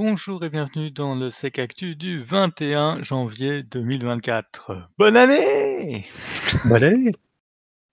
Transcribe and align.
Bonjour 0.00 0.44
et 0.44 0.48
bienvenue 0.48 0.92
dans 0.92 1.16
le 1.16 1.32
Sec 1.32 1.58
Actu 1.58 1.96
du 1.96 2.22
21 2.22 3.02
janvier 3.02 3.64
2024. 3.64 4.90
Bonne 4.96 5.16
année! 5.16 6.06
Bonne 6.66 6.84
année! 6.84 7.10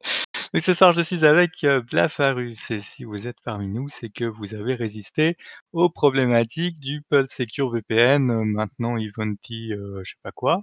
Et 0.54 0.60
ce 0.60 0.76
soir, 0.76 0.94
je 0.94 1.02
suis 1.02 1.26
avec, 1.26 1.64
heu, 1.64 1.82
Blafarus 1.82 2.70
et 2.70 2.82
si 2.82 3.06
vous 3.06 3.26
êtes 3.26 3.42
parmi 3.44 3.68
nous, 3.70 3.90
c'est 3.90 4.10
que 4.10 4.24
vous 4.24 4.54
avez 4.54 4.76
résisté 4.76 5.36
aux 5.74 5.90
problématiques 5.90 6.80
du 6.80 7.02
Pulse 7.10 7.32
Secure 7.32 7.72
VPN, 7.72 8.30
heu, 8.30 8.46
maintenant 8.46 8.98
Ivanti, 8.98 9.74
heu, 9.74 10.02
je 10.04 10.12
sais 10.12 10.20
pas 10.22 10.32
quoi 10.32 10.62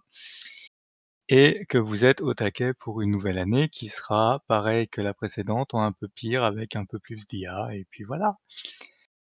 et 1.28 1.64
que 1.68 1.78
vous 1.78 2.04
êtes 2.04 2.20
au 2.20 2.34
taquet 2.34 2.72
pour 2.74 3.00
une 3.00 3.10
nouvelle 3.10 3.38
année 3.38 3.68
qui 3.68 3.88
sera 3.88 4.44
pareille 4.48 4.88
que 4.88 5.00
la 5.00 5.14
précédente, 5.14 5.74
en 5.74 5.82
un 5.82 5.92
peu 5.92 6.06
pire 6.06 6.44
avec 6.44 6.76
un 6.76 6.84
peu 6.84 7.00
plus 7.00 7.26
d'IA 7.26 7.74
et 7.74 7.86
puis 7.90 8.04
voilà. 8.04 8.36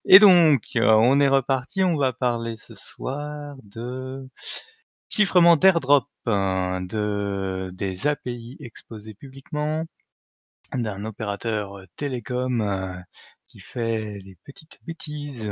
Et 0.05 0.19
donc, 0.19 0.61
heu, 0.77 0.87
on 0.89 1.19
est 1.19 1.27
reparti, 1.27 1.83
on 1.83 1.97
va 1.97 2.13
parler 2.13 2.55
ce 2.57 2.73
soir 2.75 3.55
de 3.63 4.27
chiffrement 5.09 5.57
d'airdrop, 5.57 6.07
hein, 6.27 6.81
de 6.81 7.71
des 7.73 8.07
API 8.07 8.57
exposées 8.61 9.13
publiquement, 9.15 9.85
d'un 10.73 11.05
opérateur, 11.05 11.79
heu, 11.79 11.87
télécom, 11.97 12.61
heu, 12.63 13.01
qui 13.47 13.59
fait 13.61 14.19
des 14.23 14.37
petites 14.45 14.79
bêtises, 14.85 15.51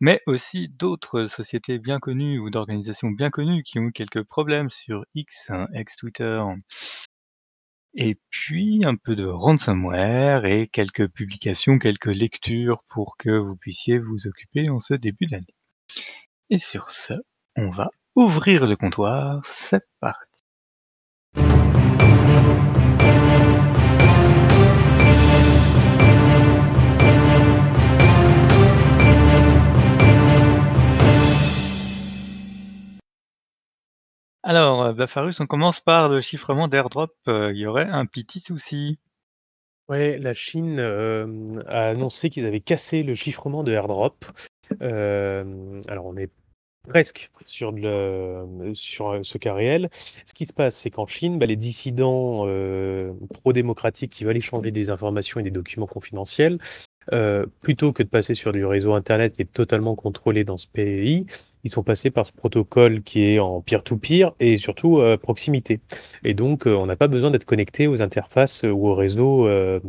mais 0.00 0.22
aussi 0.26 0.68
d'autres 0.70 1.26
sociétés 1.28 1.78
bien 1.80 2.00
connues 2.00 2.38
ou 2.40 2.50
d'organisations 2.50 3.10
bien 3.10 3.30
connues 3.30 3.64
qui 3.64 3.78
ont 3.80 3.84
eu 3.88 3.92
quelques 3.92 4.24
problèmes 4.24 4.70
sur 4.70 5.04
X, 5.14 5.46
hein, 5.50 5.68
ex-Twitter. 5.74 6.42
Et 8.00 8.16
puis 8.30 8.84
un 8.84 8.94
peu 8.94 9.16
de 9.16 9.26
ransomware 9.26 10.44
et 10.44 10.68
quelques 10.68 11.08
publications, 11.08 11.80
quelques 11.80 12.06
lectures 12.06 12.84
pour 12.86 13.16
que 13.16 13.28
vous 13.28 13.56
puissiez 13.56 13.98
vous 13.98 14.28
occuper 14.28 14.70
en 14.70 14.78
ce 14.78 14.94
début 14.94 15.26
d'année. 15.26 15.56
Et 16.48 16.60
sur 16.60 16.90
ce, 16.90 17.14
on 17.56 17.70
va 17.70 17.90
ouvrir 18.14 18.68
le 18.68 18.76
comptoir, 18.76 19.42
c'est 19.46 19.82
parti. 19.98 20.27
Alors, 34.48 34.82
heu, 34.86 34.92
Bafarus, 34.94 35.38
on 35.40 35.46
commence 35.46 35.78
par 35.80 36.08
le 36.08 36.22
chiffrement 36.22 36.68
d'airdrop, 36.68 37.14
heu, 37.28 37.50
il 37.52 37.58
y 37.58 37.66
aurait 37.66 37.84
un 37.84 38.06
petit 38.06 38.40
souci. 38.40 38.98
Ouais, 39.90 40.16
la 40.18 40.32
Chine, 40.32 40.78
hem, 40.78 41.62
a 41.66 41.88
annoncé 41.90 42.30
qu'ils 42.30 42.46
avaient 42.46 42.60
cassé 42.60 43.02
le 43.02 43.12
chiffrement 43.12 43.62
de 43.62 43.72
airdrop. 43.72 44.24
Alors 44.80 46.06
on 46.06 46.16
est 46.16 46.30
presque 46.88 47.30
sur 47.44 47.72
ce 47.74 49.38
cas 49.38 49.52
réel. 49.54 49.90
Ce 50.24 50.32
qui 50.32 50.46
se 50.46 50.54
passe, 50.54 50.76
c'est 50.76 50.90
qu'en 50.90 51.06
Chine, 51.06 51.38
bah, 51.38 51.44
les 51.46 51.56
dissidents, 51.56 52.46
pro-démocratiques 53.34 54.12
qui 54.12 54.24
veulent 54.24 54.38
échanger 54.38 54.70
des 54.70 54.88
informations 54.88 55.40
et 55.40 55.42
des 55.42 55.50
documents 55.50 55.86
confidentiels, 55.86 56.58
heu, 57.12 57.50
plutôt 57.62 57.92
que 57.92 58.02
de 58.02 58.08
passer 58.08 58.34
sur 58.34 58.52
du 58.52 58.64
réseau 58.64 58.94
internet 58.94 59.34
qui 59.36 59.42
est 59.42 59.52
totalement 59.52 59.94
contrôlé 59.96 60.44
dans 60.44 60.56
ce 60.56 60.68
pays, 60.68 61.26
ils 61.64 61.72
sont 61.72 61.82
passés 61.82 62.10
par 62.10 62.26
ce 62.26 62.32
protocole 62.32 63.02
qui 63.02 63.22
est 63.24 63.38
en 63.38 63.60
peer 63.62 63.82
to 63.84 63.96
peer 63.96 64.32
et 64.40 64.56
surtout, 64.56 64.98
heu, 65.00 65.16
proximité 65.18 65.80
et 66.24 66.34
donc, 66.34 66.66
heu, 66.66 66.76
on 66.76 66.86
n'a 66.86 66.96
pas 66.96 67.08
besoin 67.08 67.30
d'être 67.30 67.44
connecté 67.46 67.86
aux 67.88 68.02
interfaces, 68.02 68.62
ou 68.64 68.88
aux 68.88 68.94
réseaux, 68.94 69.48
hem, 69.48 69.80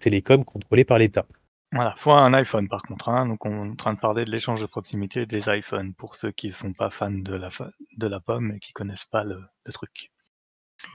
télécoms 0.00 0.44
contrôlés 0.44 0.84
par 0.84 0.98
l'État. 0.98 1.26
Voilà, 1.72 1.94
faut 1.96 2.12
un 2.12 2.34
iPhone 2.34 2.68
par 2.68 2.82
contre, 2.82 3.08
hein, 3.10 3.26
donc 3.26 3.46
on 3.46 3.66
est 3.66 3.70
en 3.70 3.76
train 3.76 3.94
de 3.94 3.98
parler 4.00 4.24
de 4.26 4.30
l'échange 4.30 4.60
de 4.62 4.66
proximité 4.66 5.26
des 5.26 5.42
iPhones 5.48 5.94
pour 5.94 6.16
ceux 6.16 6.30
qui 6.32 6.50
sont 6.50 6.74
pas 6.74 6.90
fans 6.90 7.10
de 7.10 7.34
la 7.34 7.50
de 7.98 8.06
la 8.06 8.20
pomme 8.20 8.52
et 8.52 8.60
qui 8.60 8.72
connaissent 8.74 9.06
pas 9.06 9.24
le 9.24 9.40
le 9.66 9.72
truc. 9.72 10.11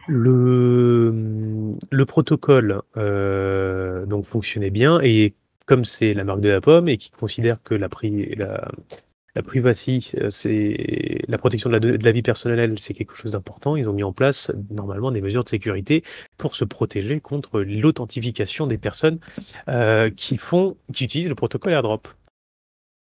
Le, 0.07 1.11
mmh, 1.11 1.79
le 1.91 2.05
protocole, 2.05 2.81
heu, 2.95 4.05
donc 4.07 4.25
fonctionnait 4.25 4.69
bien 4.69 4.99
et 5.01 5.33
comme 5.65 5.83
c'est 5.83 6.13
la 6.13 6.23
marque 6.23 6.39
de 6.41 6.49
la 6.49 6.61
pomme 6.61 6.87
et 6.87 6.97
qu'ils 6.97 7.15
considèrent 7.15 7.61
que 7.63 7.75
la 7.75 7.89
pri 7.89 8.35
la 9.35 9.43
privacy, 9.43 10.11
heu, 10.19 10.29
c'est 10.31 11.19
la 11.27 11.37
protection 11.37 11.69
de 11.69 11.77
la 12.03 12.11
vie 12.11 12.21
personnelle, 12.23 12.79
c'est 12.79 12.93
quelque 12.93 13.15
chose 13.15 13.33
d'important. 13.33 13.75
Ils 13.75 13.87
ont 13.87 13.93
mis 13.93 14.03
en 14.03 14.13
place, 14.13 14.51
normalement, 14.71 15.11
des 15.11 15.21
mesures 15.21 15.43
de 15.43 15.49
sécurité 15.49 16.03
pour 16.37 16.55
se 16.55 16.65
protéger 16.65 17.19
contre 17.19 17.61
l'authentification 17.61 18.65
des 18.67 18.77
personnes, 18.77 19.19
heu, 19.69 20.09
qui 20.15 20.37
font 20.37 20.77
qui 20.93 21.03
utilisent 21.05 21.29
le 21.29 21.35
protocole 21.35 21.73
AirDrop. 21.73 22.07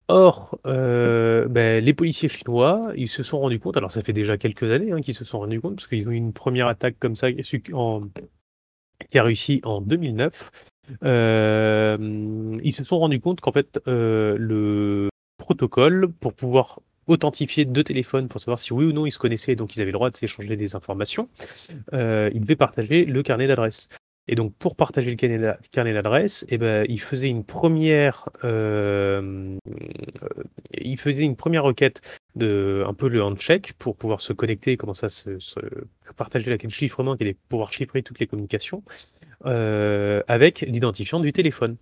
Or, 0.08 0.60
heu, 0.66 1.46
beh, 1.50 1.80
les 1.80 1.92
policiers 1.92 2.28
chinois, 2.28 2.92
ils 2.96 3.08
se 3.08 3.24
sont 3.24 3.40
rendus 3.40 3.58
compte 3.58 3.76
alors 3.76 3.90
ça 3.90 4.02
fait 4.02 4.12
déjà 4.12 4.38
quelques 4.38 4.70
années, 4.70 4.92
hein, 4.92 5.00
qu'ils 5.00 5.16
se 5.16 5.24
sont 5.24 5.40
rendus 5.40 5.60
compte 5.60 5.76
parce 5.76 5.88
qu'ils 5.88 6.06
ont 6.06 6.12
eu 6.12 6.16
une 6.16 6.32
première 6.32 6.68
attaque 6.68 6.96
comme 7.00 7.16
ça 7.16 7.32
qui 7.32 9.18
a 9.18 9.22
réussi 9.22 9.60
en 9.64 9.80
2009. 9.80 10.50
Hem, 11.02 12.60
ils 12.62 12.74
se 12.74 12.84
sont 12.84 12.98
rendus 12.98 13.20
compte 13.20 13.40
qu'en 13.40 13.52
fait, 13.52 13.80
heu, 13.88 14.36
le 14.38 15.08
protocole 15.38 16.12
pour 16.20 16.34
pouvoir 16.34 16.80
authentifier 17.08 17.64
2 17.64 17.84
téléphones 17.84 18.28
pour 18.28 18.40
savoir 18.40 18.58
si 18.58 18.72
oui 18.72 18.86
ou 18.86 18.92
non 18.92 19.06
ils 19.06 19.12
se 19.12 19.18
connaissaient, 19.18 19.56
donc 19.56 19.76
ils 19.76 19.80
avaient 19.80 19.92
le 19.92 19.98
droit 19.98 20.10
de 20.10 20.16
s'échanger 20.16 20.56
des 20.56 20.76
informations, 20.76 21.28
heu, 21.94 22.30
ils 22.34 22.40
devaient 22.40 22.56
partager 22.56 23.04
le 23.04 23.22
carnet 23.22 23.46
d'adresses 23.48 23.88
et 24.28 24.34
donc 24.34 24.54
pour 24.54 24.76
partager 24.76 25.10
le 25.10 25.16
carnet 25.16 25.38
d'a 25.38 25.58
carnet 25.72 25.92
d'adresses 25.92 26.44
et 26.48 26.58
bah, 26.58 26.84
ils 26.84 27.00
faisaient 27.00 27.28
une 27.28 27.44
première, 27.44 28.28
hem, 28.42 29.58
heu, 29.68 30.44
ils 30.72 30.98
faisaient 30.98 31.22
une 31.22 31.36
première 31.36 31.64
requête 31.64 32.00
de 32.34 32.84
un 32.86 32.94
peu 32.94 33.08
le 33.08 33.22
handshake 33.22 33.74
pour 33.78 33.96
pouvoir 33.96 34.20
se 34.20 34.32
connecter 34.32 34.72
et 34.72 34.76
commencer 34.76 35.06
à 35.06 35.08
se 35.08 35.38
se 35.38 35.60
partager 36.16 36.50
la 36.50 36.58
clé 36.58 36.68
de 36.68 36.72
chiffrement 36.72 37.16
pouvoir 37.48 37.72
chiffrer 37.72 38.02
toutes 38.02 38.18
les 38.18 38.26
communications, 38.26 38.82
heu, 39.46 40.22
avec 40.28 40.60
l'identifiant 40.60 41.20
du 41.20 41.32
téléphone. 41.32 41.76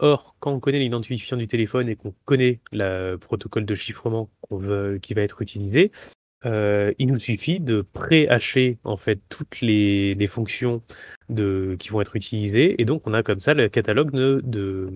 Or, 0.00 0.36
quand 0.38 0.52
on 0.52 0.60
connaît 0.60 0.78
l'identifiant 0.78 1.36
du 1.36 1.48
téléphone 1.48 1.88
et 1.88 1.96
qu'on 1.96 2.14
connaît 2.24 2.60
le 2.70 3.16
protocole 3.16 3.64
de 3.64 3.74
chiffrement 3.74 4.30
qu'on 4.42 4.58
veut 4.58 4.98
qui 5.02 5.14
va 5.14 5.22
être 5.22 5.42
utilisé, 5.42 5.90
heu, 6.46 6.94
il 6.98 7.08
nous 7.08 7.18
suffit 7.18 7.60
de 7.60 7.82
pré-hasher 7.82 8.78
en 8.84 8.96
fait 8.96 9.20
toutes 9.28 9.60
les 9.60 10.14
les 10.14 10.26
fonctions 10.26 10.82
de 11.28 11.76
qui 11.78 11.90
vont 11.90 12.00
être 12.00 12.16
utilisées. 12.16 12.80
Et 12.80 12.84
donc 12.84 13.02
on 13.06 13.14
a 13.14 13.22
comme 13.22 13.40
ça 13.40 13.54
le 13.54 13.68
catalogue 13.68 14.12
de 14.12 14.40
de, 14.44 14.88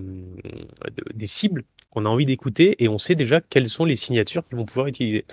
de 0.97 1.05
des 1.15 1.27
cibles 1.27 1.65
qu'on 1.91 2.07
a 2.07 2.09
envie 2.09 2.27
d'écouter 2.27 2.83
et 2.83 2.89
on 2.89 2.99
sait 2.99 3.15
déjà 3.15 3.41
quelles 3.41 3.69
sont 3.69 3.85
les 3.85 3.97
signatures 3.97 4.47
qu'ils 4.49 4.57
vont 4.59 4.65
pouvoir 4.65 4.87
utiliser. 4.87 5.25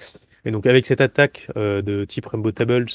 Et 0.46 0.52
donc 0.52 0.66
avec 0.68 0.86
cette 0.86 1.02
attaque, 1.02 1.50
heu, 1.58 1.82
de 1.82 2.06
type 2.06 2.26
Rainbow 2.26 2.52
Tables 2.52 2.88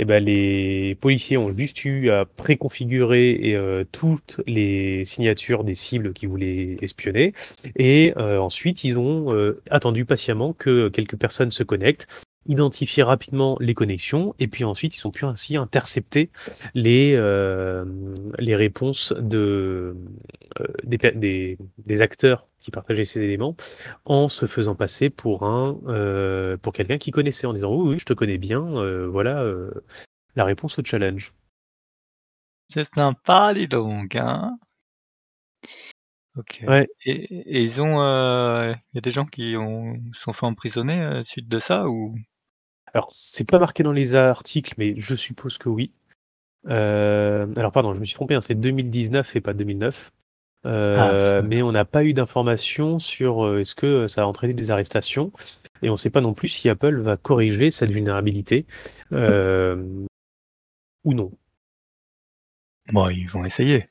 et 0.00 0.04
bah, 0.04 0.20
les 0.20 0.94
policiers 0.96 1.36
ont 1.36 1.52
juste 1.56 1.84
eu 1.84 2.10
à 2.10 2.24
préconfigurer 2.24 3.54
heu, 3.56 3.84
toutes 3.90 4.40
les 4.46 5.04
signatures 5.04 5.64
des 5.64 5.74
cibles 5.74 6.12
qu'ils 6.12 6.28
voulaient 6.28 6.76
espionner. 6.82 7.32
Et 7.76 8.12
heu, 8.16 8.40
ensuite 8.40 8.84
ils 8.84 8.96
ont, 8.96 9.32
heu, 9.32 9.60
attendu 9.70 10.04
patiemment 10.04 10.52
que 10.52 10.88
quelques 10.88 11.16
personnes 11.16 11.50
se 11.50 11.64
connectent, 11.64 12.06
identifier 12.48 13.02
rapidement 13.04 13.56
les 13.60 13.74
connexions 13.74 14.34
et 14.40 14.48
puis 14.48 14.64
ensuite 14.64 14.96
ils 14.98 15.06
ont 15.06 15.10
pu 15.12 15.24
ainsi 15.26 15.56
intercepter 15.56 16.30
les, 16.74 17.12
hem, 17.12 18.32
les 18.38 18.56
réponses 18.56 19.12
de, 19.18 19.96
heu, 20.60 20.66
des 20.84 20.98
des 21.14 21.58
des 21.86 22.00
acteurs 22.00 22.46
qui 22.60 22.70
partageaient 22.72 23.04
ces 23.04 23.22
éléments 23.22 23.56
en 24.06 24.28
se 24.28 24.46
faisant 24.46 24.74
passer 24.74 25.10
pour 25.10 25.44
un, 25.44 25.78
heu, 25.88 26.58
pour 26.62 26.72
quelqu'un 26.72 26.98
qu'ils 26.98 27.12
connaissaient 27.14 27.46
en 27.46 27.52
disant: 27.54 27.72
«Oui, 27.74 27.90
oui, 27.94 27.98
je 28.00 28.04
te 28.06 28.12
connais 28.14 28.38
bien, 28.38 28.60
voilà, 29.08 29.44
la 30.36 30.44
réponse 30.44 30.78
au 30.78 30.84
challenge». 30.84 31.34
C'est 32.70 32.84
sympa 32.84 33.54
dis 33.54 33.66
donc, 33.66 34.14
hein? 34.14 34.58
OK 36.36 36.60
Ouais. 36.66 36.86
et 37.04 37.24
et 37.58 37.62
ils 37.64 37.80
ont, 37.80 37.96
il 38.00 38.76
y 38.94 38.98
a 38.98 39.00
des 39.00 39.10
gens 39.10 39.24
qui 39.24 39.56
ont 39.56 39.94
se 40.14 40.20
sont 40.22 40.32
fait 40.32 40.46
emprisonner, 40.46 41.22
suite 41.24 41.48
de 41.48 41.58
ça 41.58 41.88
ou? 41.88 42.14
Alors 42.98 43.10
c'est 43.12 43.44
pas 43.44 43.60
marqué 43.60 43.84
dans 43.84 43.92
les 43.92 44.16
articles, 44.16 44.74
mais 44.76 44.94
je 44.98 45.14
suppose 45.14 45.56
que 45.56 45.68
oui. 45.68 45.92
Heu, 46.66 47.48
alors 47.56 47.70
pardon, 47.70 47.94
je 47.94 48.00
me 48.00 48.04
suis 48.04 48.16
trompé, 48.16 48.34
hein, 48.34 48.40
c'est 48.40 48.56
2019 48.56 49.36
et 49.36 49.40
pas 49.40 49.54
2009. 49.54 50.10
Ah 50.64 50.68
Heu, 50.68 51.16
ça 51.16 51.42
mais 51.42 51.62
on 51.62 51.70
n'a 51.70 51.84
pas 51.84 52.02
eu 52.02 52.12
d'informations 52.12 52.98
sur, 52.98 53.46
heu, 53.46 53.60
est-ce 53.60 53.76
que 53.76 54.08
ça 54.08 54.22
a 54.22 54.24
entraîné 54.24 54.52
des 54.52 54.72
arrestations 54.72 55.30
et 55.80 55.90
on 55.90 55.96
sait 55.96 56.10
pas 56.10 56.20
non 56.20 56.34
plus 56.34 56.48
si 56.48 56.68
Apple 56.68 57.00
va 57.00 57.16
corriger 57.16 57.70
cette 57.70 57.92
vulnérabilité, 57.92 58.66
ou 59.12 60.08
non. 61.14 61.30
Bon, 62.92 63.08
ils 63.10 63.30
vont 63.30 63.44
essayer. 63.44 63.86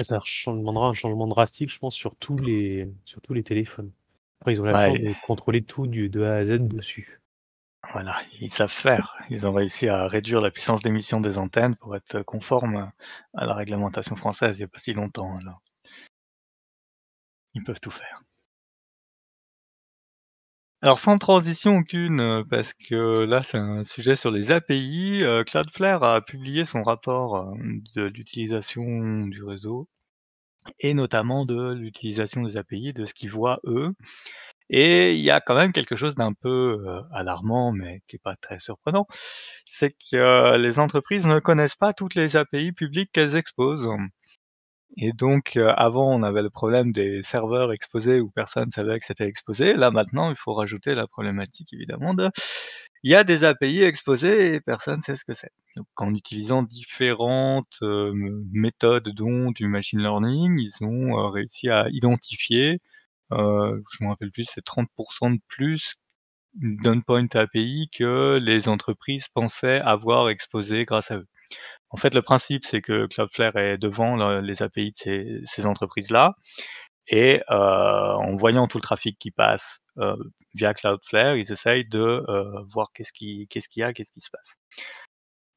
Ça 0.00 0.20
demandera 0.46 0.90
un 0.90 0.94
changement 0.94 1.26
drastique, 1.26 1.70
je 1.70 1.78
pense, 1.80 1.96
sur 1.96 2.14
tous 2.14 2.36
les 2.36 2.86
sur 3.04 3.20
tous 3.20 3.34
les 3.34 3.42
téléphones. 3.42 3.90
Après, 4.46 4.54
ils 4.54 4.60
ont 4.60 4.64
la 4.64 4.86
chance 4.86 5.00
de 5.00 5.26
contrôler 5.26 5.62
tout 5.64 5.88
du 5.88 6.08
de 6.08 6.22
A 6.22 6.36
à 6.36 6.44
Z 6.44 6.60
dessus. 6.68 7.20
Voilà, 7.92 8.14
ils 8.40 8.48
savent 8.48 8.70
faire. 8.70 9.16
Ils 9.28 9.44
ont 9.44 9.52
réussi 9.52 9.88
à 9.88 10.06
réduire 10.06 10.40
la 10.40 10.52
puissance 10.52 10.82
d'émission 10.82 11.20
des 11.20 11.36
antennes 11.36 11.74
pour 11.74 11.96
être 11.96 12.22
conformes 12.22 12.92
à 13.34 13.44
la 13.44 13.54
réglementation 13.54 14.14
française 14.14 14.58
il 14.58 14.60
y 14.60 14.64
a 14.64 14.68
pas 14.68 14.78
si 14.78 14.92
longtemps 14.92 15.36
alors. 15.38 15.60
Ils 17.54 17.64
peuvent 17.64 17.80
tout 17.80 17.90
faire. 17.90 18.22
Alors 20.80 21.00
sans 21.00 21.16
transition 21.16 21.78
aucune, 21.78 22.20
heu, 22.20 22.44
parce 22.48 22.72
que 22.72 23.24
là 23.24 23.42
c'est 23.42 23.58
un 23.58 23.82
sujet 23.84 24.14
sur 24.14 24.30
les 24.30 24.52
API, 24.52 25.22
heu, 25.24 25.42
Cloudflare 25.42 26.04
a 26.04 26.20
publié 26.20 26.64
son 26.64 26.84
rapport, 26.84 27.52
hem, 27.52 27.82
de 27.96 28.02
l'utilisation 28.02 29.26
du 29.26 29.42
réseau 29.42 29.88
et 30.80 30.94
notamment 30.94 31.46
de 31.46 31.72
l'utilisation 31.72 32.42
des 32.42 32.56
API, 32.56 32.92
de 32.92 33.04
ce 33.04 33.14
qu'ils 33.14 33.30
voient 33.30 33.60
eux 33.64 33.92
et 34.68 35.14
il 35.14 35.24
y 35.24 35.30
a 35.30 35.40
quand 35.40 35.54
même 35.54 35.72
quelque 35.72 35.96
chose 35.96 36.14
d'un 36.16 36.32
peu, 36.32 36.84
alarmant, 37.12 37.72
mais 37.72 38.02
qui 38.08 38.16
est 38.16 38.22
pas 38.22 38.36
très 38.36 38.58
surprenant. 38.58 39.06
C'est 39.64 39.94
que 40.10 40.56
les 40.56 40.78
entreprises 40.78 41.26
ne 41.26 41.38
connaissent 41.38 41.76
pas 41.76 41.92
toutes 41.92 42.14
les 42.14 42.36
API 42.36 42.72
publiques 42.72 43.12
qu'elles 43.12 43.36
exposent 43.36 43.88
et 44.98 45.12
donc 45.12 45.58
avant 45.76 46.14
on 46.14 46.22
avait 46.22 46.42
le 46.42 46.50
problème 46.50 46.92
des 46.92 47.22
serveurs 47.22 47.72
exposés 47.72 48.20
où 48.20 48.30
personne 48.30 48.70
savait 48.70 48.98
que 48.98 49.04
c'était 49.04 49.26
exposé. 49.26 49.74
Là 49.74 49.90
maintenant, 49.90 50.30
il 50.30 50.36
faut 50.36 50.54
rajouter 50.54 50.94
la 50.94 51.06
problématique 51.06 51.72
évidemment 51.72 52.14
de 52.14 52.30
il 53.02 53.10
y 53.12 53.14
a 53.16 53.24
des 53.24 53.44
API 53.44 53.82
exposées 53.82 54.54
et 54.54 54.60
personne 54.60 55.00
sait 55.02 55.16
ce 55.16 55.24
que 55.24 55.34
c'est. 55.34 55.52
En 55.96 56.14
utilisant 56.14 56.62
différentes, 56.62 57.78
méthodes 57.82 59.08
dont 59.10 59.50
du 59.52 59.68
machine 59.68 60.00
learning, 60.00 60.58
ils 60.58 60.84
ont, 60.84 61.30
réussi 61.30 61.68
à 61.70 61.88
identifier, 61.90 62.80
heu, 63.32 63.84
je 63.92 64.04
me 64.04 64.10
rappelle 64.10 64.32
plus, 64.32 64.46
c'est 64.46 64.64
30% 64.64 65.30
de 65.30 65.40
plus 65.48 65.96
d'endpoint 66.54 67.26
API 67.34 67.90
que 67.96 68.38
les 68.42 68.68
entreprises 68.68 69.28
pensaient 69.34 69.80
avoir 69.80 70.28
exposé 70.30 70.84
grâce 70.86 71.10
à 71.10 71.18
eux. 71.18 71.28
En 71.90 71.96
fait, 71.98 72.14
le 72.14 72.22
principe, 72.22 72.64
c'est 72.66 72.82
que 72.82 73.06
Cloudflare 73.06 73.56
est 73.56 73.78
devant 73.78 74.16
le 74.16 74.40
les 74.40 74.62
API 74.62 74.92
de 75.06 75.42
ces 75.46 75.66
entreprises-là 75.66 76.34
et 77.08 77.42
en 77.48 78.34
voyant 78.36 78.68
tout 78.68 78.78
le 78.78 78.82
trafic 78.82 79.18
qui 79.18 79.30
passe, 79.30 79.80
via 80.54 80.74
Cloudflare, 80.74 81.36
ils 81.36 81.52
essayent 81.52 81.88
de, 81.88 82.24
voir 82.68 82.90
qu'est-ce 82.94 83.12
qu'il 83.12 83.46
y 83.76 83.82
a, 83.82 83.92
qu'est-ce 83.92 84.12
qui 84.12 84.20
se 84.20 84.30
passe. 84.30 84.56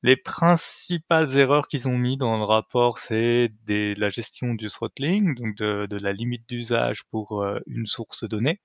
Les 0.04 0.18
principales 0.18 1.38
erreurs 1.38 1.68
qu'ils 1.70 1.88
ont 1.88 1.98
mis 1.98 2.18
dans 2.18 2.38
le 2.38 2.44
rapport, 2.44 3.00
c'est 3.00 3.50
des 3.66 3.96
la 3.96 4.10
gestion 4.10 4.54
du 4.54 4.68
throttling, 4.68 5.36
donc 5.36 5.56
de 5.58 5.98
la 5.98 6.12
limite 6.14 6.48
d'usage 6.50 7.04
pour, 7.06 7.42
heu, 7.44 7.62
une 7.68 7.86
source 7.88 8.24
donnée 8.26 8.60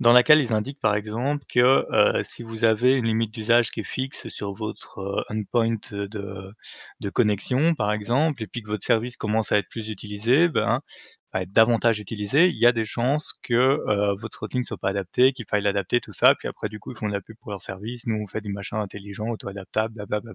dans 0.00 0.12
laquelle 0.12 0.40
ils 0.40 0.52
indiquent 0.52 0.80
par 0.80 0.94
exemple 0.94 1.44
que, 1.48 1.86
heu, 2.20 2.22
si 2.24 2.42
vous 2.44 2.64
avez 2.64 2.94
une 2.94 3.06
limite 3.06 3.32
d'usage 3.34 3.70
qui 3.70 3.80
est 3.80 3.84
fixe 3.84 4.28
sur 4.28 4.52
votre, 4.54 5.00
heu, 5.00 5.24
endpoint 5.30 5.76
de 7.00 7.10
connexion 7.10 7.74
par 7.74 7.92
exemple 7.92 8.42
et 8.42 8.46
puis 8.46 8.62
que 8.62 8.68
votre 8.68 8.84
service 8.84 9.16
commence 9.16 9.52
à 9.52 9.58
être 9.58 9.68
plus 9.68 9.88
utilisé, 9.90 10.48
ben, 10.48 10.80
à 11.32 11.42
être 11.42 11.52
davantage 11.52 12.00
utilisé, 12.00 12.48
il 12.48 12.58
y 12.58 12.66
a 12.66 12.72
des 12.72 12.86
chances 12.86 13.34
que, 13.42 13.54
heu, 13.54 14.12
votre 14.20 14.30
throttling 14.38 14.64
soit 14.64 14.78
pas 14.78 14.90
adapté, 14.90 15.32
qu'il 15.32 15.46
faille 15.46 15.62
l'adapter 15.62 16.00
tout 16.00 16.12
ça, 16.12 16.34
puis 16.36 16.48
après 16.48 16.68
du 16.68 16.80
coup 16.80 16.92
ils 16.92 16.98
font 16.98 17.08
de 17.08 17.12
la 17.14 17.20
pub 17.20 17.36
pour 17.40 17.50
leur 17.52 17.62
service. 17.62 18.06
Nous 18.06 18.16
on 18.22 18.26
fait 18.28 18.40
du 18.42 18.52
machin 18.52 18.80
intelligent, 18.80 19.28
auto-adaptable, 19.28 19.94
bla 20.06 20.20
bla 20.20 20.32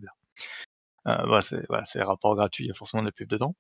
voilà, 1.06 1.42
c'est 1.42 1.66
voilà, 1.70 1.86
rapport 2.06 2.36
gratuit, 2.36 2.66
il 2.66 2.68
y 2.68 2.72
a 2.72 2.74
forcément 2.74 3.04
de 3.04 3.08
la 3.08 3.12
pub 3.14 3.30
dedans. 3.30 3.56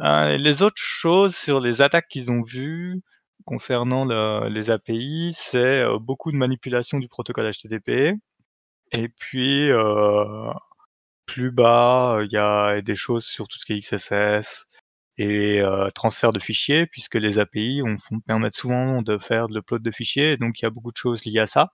Les 0.00 0.62
autres 0.62 0.82
choses 0.82 1.36
sur 1.36 1.60
les 1.60 1.82
attaques 1.82 2.08
qu'ils 2.08 2.30
ont 2.30 2.42
vues 2.42 3.02
concernant 3.44 4.04
le 4.04 4.48
les 4.48 4.70
API, 4.70 5.34
c'est, 5.36 5.82
heu, 5.84 5.98
beaucoup 5.98 6.32
de 6.32 6.36
manipulation 6.36 6.98
du 6.98 7.08
protocole 7.08 7.50
HTTP 7.52 8.14
et 8.92 9.08
puis, 9.10 9.70
heu, 9.70 10.24
plus 11.26 11.50
bas, 11.52 12.20
il 12.24 12.32
y 12.32 12.38
a 12.38 12.80
des 12.82 12.94
choses 12.96 13.24
sur 13.26 13.48
tout 13.48 13.58
ce 13.60 13.66
qui 13.66 13.74
est 13.74 13.80
XSS 13.80 14.66
et 15.18 15.60
heu, 15.62 15.90
transfert 15.94 16.32
de 16.32 16.40
fichiers 16.40 16.86
puisque 16.86 17.16
les 17.16 17.38
API 17.40 17.82
permettent 18.26 18.56
souvent 18.56 19.02
de 19.02 19.18
faire 19.18 19.48
de 19.48 19.54
l'upload 19.56 19.82
de 19.82 19.90
fichiers 19.92 20.36
donc 20.38 20.60
il 20.60 20.64
y 20.64 20.68
a 20.68 20.70
beaucoup 20.70 20.92
de 20.92 20.96
choses 20.98 21.24
liées 21.26 21.40
à 21.40 21.46
ça. 21.48 21.72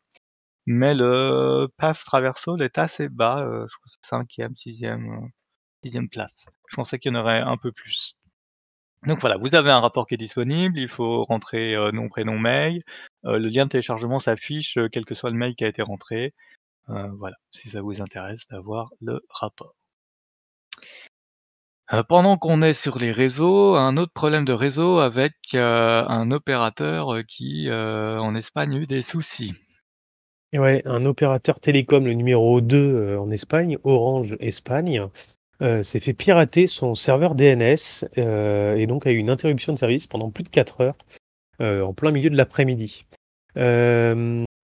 Mais 0.67 0.95
le 0.95 1.69
pass 1.79 2.05
traversal 2.05 2.63
est 2.63 2.79
assez 2.79 3.09
bas, 3.11 3.43
heu, 3.45 3.67
je 3.71 3.77
crois 3.79 3.87
que 3.87 3.99
c'est 4.03 4.09
5e, 4.11 4.57
6e, 4.57 5.07
heu, 5.25 5.29
6e 5.85 6.09
place. 6.11 6.47
Je 6.71 6.77
pensais 6.77 6.99
qu'il 7.01 7.13
y 7.15 7.17
en 7.17 7.21
aurait 7.21 7.41
un 7.41 7.57
peu 7.59 7.73
plus. 7.73 8.15
Donc 9.07 9.21
voilà, 9.21 9.39
vous 9.39 9.55
avez 9.55 9.71
un 9.71 9.81
rapport 9.81 10.07
qui 10.07 10.15
est 10.15 10.17
disponible, 10.19 10.79
il 10.79 10.89
faut 10.89 11.25
rentrer, 11.25 11.75
heu, 11.75 11.91
nom, 11.91 12.09
prénom, 12.09 12.39
mail, 12.39 12.83
heu, 13.25 13.39
le 13.39 13.49
lien 13.49 13.65
de 13.65 13.71
téléchargement 13.71 14.21
s'affiche, 14.21 14.77
heu, 14.77 14.89
quel 14.91 15.07
que 15.07 15.15
soit 15.15 15.31
le 15.31 15.37
mail 15.37 15.55
qui 15.55 15.65
a 15.65 15.69
été 15.69 15.83
rentré. 15.83 16.35
Voilà, 16.89 17.37
si 17.53 17.69
ça 17.71 17.83
vous 17.83 18.01
intéresse 18.03 18.47
d'avoir 18.51 18.91
le 19.01 19.21
rapport. 19.31 19.75
Pendant 22.09 22.37
qu'on 22.37 22.63
est 22.63 22.75
sur 22.75 22.99
les 22.99 23.13
réseaux, 23.13 23.77
un 23.77 23.97
autre 23.97 24.13
problème 24.13 24.45
de 24.45 24.53
réseau 24.53 24.99
avec, 25.01 25.35
un 25.55 26.31
opérateur, 26.31 27.21
qui, 27.27 27.69
en 27.71 28.35
Espagne 28.35 28.75
a 28.75 28.79
eu 28.79 28.87
des 28.87 29.03
soucis. 29.03 29.53
Un 30.53 31.05
opérateur 31.07 31.61
télécom, 31.61 32.05
le 32.05 32.15
numéro 32.15 32.61
2, 32.61 32.77
heu, 33.15 33.21
en 33.21 33.31
Espagne, 33.31 33.79
Orange 33.85 34.37
Espagne, 34.41 35.07
heu, 35.63 35.83
s'est 35.83 36.01
fait 36.01 36.13
pirater 36.13 36.67
son 36.67 36.95
serveur 36.95 37.35
DNS, 37.35 38.05
heu, 38.19 38.75
et 38.79 38.87
donc 38.87 39.07
a 39.07 39.11
eu 39.11 39.17
une 39.17 39.31
interruption 39.31 39.73
de 39.73 39.79
service 39.79 40.07
pendant 40.07 40.31
plus 40.31 40.45
de 40.45 40.49
4 40.49 40.81
heures, 40.81 40.97
heu, 41.61 41.85
en 41.85 41.93
plein 41.93 42.11
milieu 42.11 42.31
de 42.31 42.37
l'après-midi. 42.37 43.07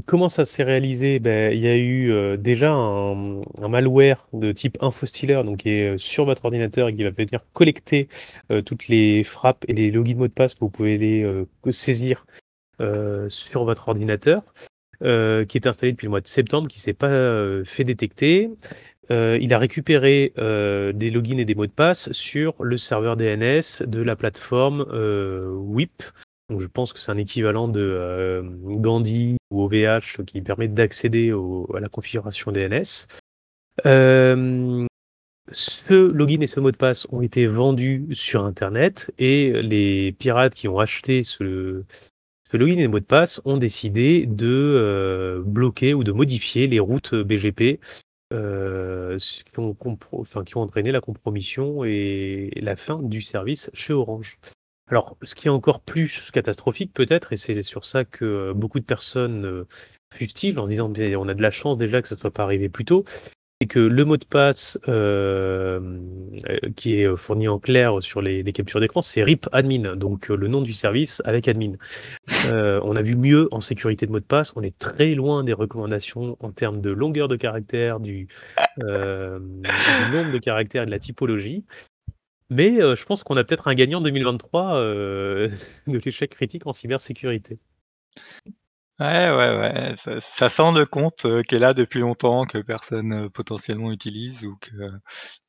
Comment 0.06 0.28
ça 0.28 0.44
s'est 0.44 0.62
réalisé? 0.62 1.18
Beh, 1.18 1.50
il 1.52 1.60
y 1.60 1.66
a 1.66 1.76
eu, 1.76 2.38
déjà 2.38 2.70
un, 2.72 3.42
malware 3.68 4.28
de 4.32 4.52
type 4.52 4.78
infostealer, 4.80 5.42
donc 5.42 5.58
qui 5.58 5.70
est, 5.70 5.98
sur 5.98 6.24
votre 6.24 6.44
ordinateur 6.44 6.88
et 6.88 6.94
qui 6.94 7.02
va 7.02 7.10
venir 7.10 7.40
collecter, 7.52 8.08
toutes 8.64 8.86
les 8.86 9.24
frappes 9.24 9.64
et 9.66 9.72
les 9.72 9.90
logins 9.90 10.14
mots 10.14 10.28
de 10.28 10.32
passe 10.32 10.54
que 10.54 10.60
vous 10.60 10.70
pouvez 10.70 10.96
les, 10.98 11.26
saisir, 11.70 12.24
sur 13.28 13.64
votre 13.64 13.88
ordinateur, 13.88 14.44
qui 15.00 15.58
est 15.58 15.66
installé 15.66 15.92
depuis 15.92 16.06
le 16.06 16.10
mois 16.10 16.20
de 16.20 16.28
septembre, 16.28 16.68
qui 16.68 16.78
s'est 16.78 16.94
pas, 16.94 17.10
fait 17.64 17.82
détecter. 17.82 18.50
Heu, 19.10 19.38
il 19.40 19.54
a 19.54 19.58
récupéré, 19.58 20.32
heu, 20.38 20.92
des 20.92 21.10
logins 21.10 21.38
et 21.38 21.44
des 21.44 21.54
mots 21.54 21.66
de 21.66 21.70
passe 21.70 22.10
sur 22.12 22.54
le 22.62 22.76
serveur 22.76 23.16
DNS 23.16 23.84
de 23.86 24.02
la 24.02 24.16
plateforme, 24.16 24.86
heu, 24.92 25.52
Wipe. 25.54 26.02
Donc 26.50 26.60
je 26.60 26.66
pense 26.66 26.92
que 26.92 26.98
c'est 26.98 27.12
un 27.12 27.16
équivalent 27.16 27.68
de, 27.68 28.40
hem, 28.40 28.80
Gandi 28.80 29.36
ou 29.50 29.64
OVH 29.64 30.24
qui 30.26 30.40
permet 30.42 30.68
d'accéder 30.68 31.32
à 31.74 31.80
la 31.80 31.88
configuration 31.88 32.52
DNS. 32.52 33.06
Ce 35.52 35.94
login 35.94 36.40
et 36.40 36.48
ce 36.48 36.58
mot 36.58 36.72
de 36.72 36.76
passe 36.76 37.06
ont 37.12 37.22
été 37.22 37.46
vendus 37.46 38.08
sur 38.12 38.44
internet 38.44 39.12
et 39.18 39.52
les 39.62 40.10
pirates 40.10 40.54
qui 40.54 40.66
ont 40.66 40.80
acheté 40.80 41.22
ce 41.22 41.84
login 42.52 42.78
et 42.78 42.88
mot 42.88 42.98
de 42.98 43.04
passe 43.04 43.40
ont 43.44 43.56
décidé 43.56 44.26
de, 44.26 45.42
bloquer 45.46 45.94
ou 45.94 46.02
de 46.02 46.10
modifier 46.10 46.66
les 46.66 46.80
routes 46.80 47.14
BGP, 47.14 47.78
ce 48.32 49.42
qui 49.44 50.56
ont 50.56 50.62
entraîné 50.62 50.92
la 50.92 51.00
compromission 51.00 51.84
et 51.84 52.50
la 52.56 52.76
fin 52.76 53.02
du 53.02 53.20
service 53.20 53.70
chez 53.74 53.92
Orange. 53.92 54.38
Alors, 54.88 55.16
ce 55.22 55.34
qui 55.34 55.48
est 55.48 55.50
encore 55.50 55.80
plus 55.80 56.30
catastrophique 56.32 56.92
peut-être 56.92 57.32
et 57.32 57.36
c'est 57.36 57.60
sur 57.62 57.84
ça 57.84 58.04
que 58.04 58.52
beaucoup 58.52 58.78
de 58.78 58.84
personnes, 58.84 59.44
heu, 59.44 59.66
fustigent 60.14 60.58
en 60.58 60.68
disant: 60.68 60.88
«Beh, 60.88 61.16
on 61.16 61.28
a 61.28 61.34
de 61.34 61.42
la 61.42 61.50
chance 61.50 61.76
déjà 61.76 62.00
que 62.00 62.08
ça 62.08 62.16
soit 62.16 62.30
pas 62.30 62.44
arrivé 62.44 62.68
plus 62.68 62.84
tôt», 62.84 63.04
c'est 63.60 63.66
que 63.68 63.78
le 63.78 64.04
mot 64.04 64.16
de 64.16 64.24
passe, 64.24 64.78
hem, 64.86 66.30
heu, 66.48 66.70
qui 66.76 67.00
est 67.00 67.16
fourni 67.16 67.48
en 67.48 67.58
clair 67.58 68.02
sur 68.02 68.20
les 68.20 68.44
captures 68.52 68.80
d'écran, 68.80 69.00
c'est 69.02 69.22
RIP 69.22 69.48
admin, 69.52 69.96
donc 69.96 70.28
le 70.28 70.46
nom 70.48 70.60
du 70.60 70.74
service 70.74 71.22
avec 71.24 71.48
admin. 71.48 71.72
On 72.52 72.96
a 72.96 73.02
vu 73.02 73.16
mieux 73.16 73.48
en 73.52 73.60
sécurité 73.60 74.06
de 74.06 74.12
mot 74.12 74.20
de 74.20 74.24
passe, 74.24 74.52
on 74.56 74.62
est 74.62 74.76
très 74.78 75.14
loin 75.14 75.42
des 75.44 75.54
recommandations 75.54 76.36
en 76.40 76.50
termes 76.52 76.80
de 76.80 76.90
longueur 76.90 77.28
de 77.28 77.36
caractère, 77.36 78.00
du, 78.00 78.28
du 78.78 78.86
nombre 80.12 80.32
de 80.32 80.38
caractères 80.38 80.82
et 80.82 80.86
de 80.86 80.90
la 80.90 80.98
typologie. 80.98 81.64
Mais, 82.50 82.78
je 82.80 83.04
pense 83.04 83.24
qu'on 83.24 83.36
a 83.36 83.44
peut-être 83.44 83.68
un 83.68 83.74
gagnant 83.74 84.00
2023, 84.00 84.80
heu, 84.80 85.50
de 85.86 85.98
l'échec 85.98 86.30
critique 86.30 86.66
en 86.66 86.72
cybersécurité. 86.72 87.58
Ouais, 88.98 89.06
ouais, 89.30 89.58
ouais, 89.58 89.94
ça 90.22 90.48
sent 90.48 90.72
le 90.74 90.86
compte, 90.86 91.26
heu, 91.26 91.42
qui 91.42 91.54
est 91.56 91.58
là 91.58 91.74
depuis 91.74 92.00
longtemps, 92.00 92.46
que 92.46 92.56
personne, 92.58 93.12
heu, 93.26 93.28
potentiellement 93.30 93.92
utilise 93.92 94.42
ou 94.44 94.56
que 94.56 94.70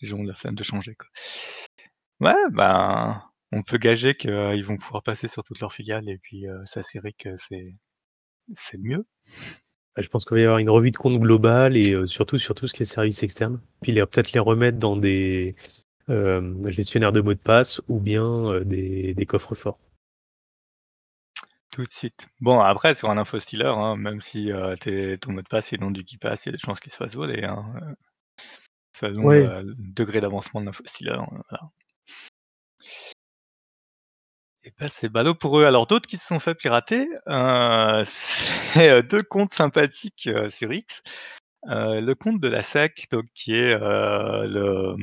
les 0.02 0.08
gens 0.10 0.18
ont 0.18 0.24
la 0.24 0.34
flemme 0.36 0.56
de 0.56 0.64
changer, 0.64 0.96
quoi. 0.96 1.08
Ouais, 2.20 2.34
ben, 2.52 3.22
on 3.52 3.62
peut 3.62 3.78
gager 3.78 4.14
qu'ils 4.16 4.64
vont 4.66 4.78
pouvoir 4.78 5.04
passer 5.04 5.28
sur 5.28 5.44
toutes 5.44 5.60
leurs 5.60 5.74
filiales 5.74 6.10
et 6.10 6.18
puis, 6.18 6.48
heu, 6.48 6.60
s'assurer 6.66 7.14
que 7.14 7.36
c'est 7.38 7.76
mieux. 8.80 9.06
Bah, 9.96 10.02
je 10.04 10.10
pense 10.10 10.26
qu'il 10.26 10.36
va 10.36 10.42
y 10.42 10.46
avoir 10.46 10.60
une 10.60 10.70
revue 10.70 10.92
de 10.92 10.98
compte 10.98 11.20
globale 11.20 11.78
et 11.78 11.96
surtout 12.08 12.38
sur 12.40 12.56
tout 12.56 12.68
ce 12.68 12.74
qui 12.76 12.84
est 12.84 12.86
service 12.86 13.24
externe. 13.24 13.60
Puis 13.82 13.94
peut-être 13.94 14.34
les 14.34 14.40
remettre 14.40 14.80
dans 14.80 14.98
des, 14.98 15.56
gestionnaires 16.68 17.14
de 17.14 17.22
mots 17.22 17.34
de 17.36 17.40
passe 17.40 17.82
ou 17.90 18.00
bien, 18.00 18.62
des 18.66 19.14
des 19.16 19.26
coffres 19.28 19.56
forts. 19.56 19.80
Tout 21.78 21.86
de 21.86 21.94
suite. 21.94 22.26
Bon 22.42 22.60
après 22.60 22.96
sur 22.96 23.12
un 23.12 23.20
infostealer, 23.20 23.68
hein, 23.68 23.98
même 23.98 24.20
si, 24.24 24.52
heu, 24.52 24.76
tes 24.82 25.20
ton 25.20 25.32
mot 25.32 25.44
de 25.44 25.48
passe 25.48 25.74
est 25.74 25.78
dans 25.78 25.92
du 25.92 26.04
KeePass, 26.04 26.44
il 26.46 26.48
y 26.48 26.50
a 26.50 26.52
des 26.54 26.58
chances 26.58 26.80
qu'il 26.80 26.92
se 26.92 26.98
fasse 26.98 27.14
voler, 27.14 27.44
hein, 27.44 27.64
selon 28.94 29.24
Ouais. 29.28 29.48
le 29.64 29.76
degré 29.78 30.20
d'avancement 30.20 30.60
de 30.60 30.66
l'infostealer, 30.66 31.14
heu, 31.14 31.42
voilà. 31.50 31.70
Et 34.64 34.74
bah, 34.80 34.88
c'est 34.90 35.10
ballot 35.10 35.36
pour 35.36 35.60
eux. 35.60 35.66
Alors 35.66 35.88
d'autres 35.88 36.08
qui 36.08 36.18
se 36.18 36.28
sont 36.28 36.40
fait 36.40 36.56
pirater, 36.56 37.08
c'est 38.06 39.04
2 39.04 39.24
comptes 39.24 39.54
sympathiques, 39.54 40.30
sur 40.50 40.72
X. 40.74 41.02
Le 41.66 42.14
compte 42.16 42.42
de 42.42 42.48
la 42.50 42.60
SEC, 42.60 43.08
donc 43.12 43.26
qui 43.34 43.56
est, 43.56 43.78
le, 43.80 44.96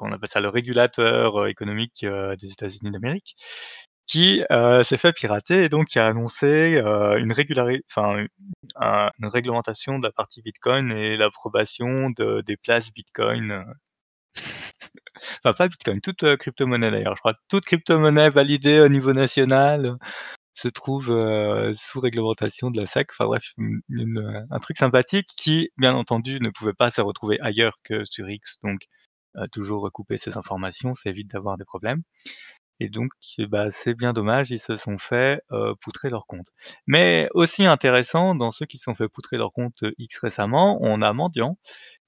on 0.00 0.12
appelle 0.12 0.28
ça? 0.28 0.40
Le 0.40 0.48
régulateur, 0.48 1.46
économique, 1.46 2.04
des 2.40 2.52
États-Unis 2.52 2.90
d'Amérique, 2.92 3.36
qui, 4.06 4.44
heu, 4.52 4.84
s'est 4.84 4.98
fait 4.98 5.12
pirater 5.12 5.64
et 5.64 5.68
donc 5.68 5.86
qui 5.88 5.98
a 5.98 6.06
annoncé, 6.08 6.76
heu, 6.84 7.18
une 7.18 7.32
régulari 7.32 7.82
enfin, 7.90 8.26
une 9.20 9.26
réglementation 9.28 9.98
de 9.98 10.04
la 10.06 10.12
partie 10.12 10.42
bitcoin 10.42 10.92
et 10.92 11.16
l'approbation 11.18 12.10
de 12.10 12.42
des 12.46 12.56
places 12.58 12.92
bitcoin, 12.92 13.52
heu 13.52 13.64
enfin 15.44 15.54
pas 15.54 15.68
bitcoin, 15.68 16.00
toute, 16.00 16.22
heu, 16.24 16.36
crypto-monnaie 16.36 16.90
d'ailleurs, 16.90 17.14
je 17.16 17.20
crois. 17.20 17.34
Toute 17.48 17.64
crypto-monnaie 17.64 18.30
validée 18.30 18.80
au 18.80 18.88
niveau 18.88 19.12
national, 19.12 19.96
se 20.54 20.68
trouve, 20.68 21.12
heu, 21.12 21.74
sous 21.76 22.00
réglementation 22.00 22.70
de 22.72 22.80
la 22.80 22.86
SEC. 22.86 23.08
Enfin 23.12 23.26
bref, 23.26 23.44
une 23.88 24.46
un 24.50 24.60
truc 24.60 24.76
sympathique 24.78 25.28
qui, 25.36 25.70
bien 25.78 25.94
entendu, 25.94 26.40
ne 26.40 26.50
pouvait 26.50 26.74
pas 26.74 26.90
se 26.92 27.00
retrouver 27.02 27.38
ailleurs 27.40 27.78
que 27.84 28.04
sur 28.06 28.30
X, 28.30 28.56
donc 28.64 28.80
heu, 29.38 29.48
toujours 29.52 29.82
recouper 29.82 30.18
ses 30.18 30.36
informations, 30.38 30.94
ça 30.96 31.10
évite 31.10 31.30
d'avoir 31.32 31.58
des 31.58 31.64
problèmes 31.66 32.02
et 32.80 32.88
donc 32.88 33.10
bah, 33.48 33.70
c'est 33.72 33.94
bien 33.94 34.12
dommage, 34.12 34.50
ils 34.50 34.60
se 34.60 34.76
sont 34.76 34.98
fait, 34.98 35.42
poutrer 35.80 36.10
leur 36.10 36.26
compte. 36.26 36.48
Mais 36.86 37.28
aussi 37.34 37.64
intéressant, 37.66 38.34
dans 38.34 38.52
ceux 38.52 38.66
qui 38.66 38.78
se 38.78 38.84
sont 38.84 38.94
fait 38.94 39.08
poutrer 39.08 39.36
leur 39.38 39.52
compte, 39.52 39.84
X 39.98 40.18
récemment, 40.18 40.78
on 40.82 41.02
a 41.02 41.12
Mendiant, 41.12 41.58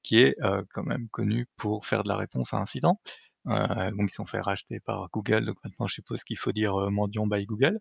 qui 0.03 0.21
est, 0.21 0.37
quand 0.73 0.85
même 0.85 1.09
connu 1.11 1.47
pour 1.57 1.87
faire 1.87 2.03
de 2.05 2.09
la 2.09 2.17
réponse 2.17 2.55
à 2.55 2.59
incidents. 2.59 3.01
Heu, 3.49 3.53
donc 3.93 4.09
ils 4.09 4.11
se 4.11 4.17
sont 4.17 4.27
fait 4.27 4.41
racheter 4.41 4.81
par 4.81 5.09
Google, 5.13 5.47
donc 5.47 5.57
maintenant 5.65 5.87
je 5.87 5.95
suppose 5.95 6.23
qu'il 6.25 6.39
faut 6.39 6.53
dire, 6.53 6.75
Mendiant 6.91 7.27
by 7.27 7.47
Google. 7.47 7.81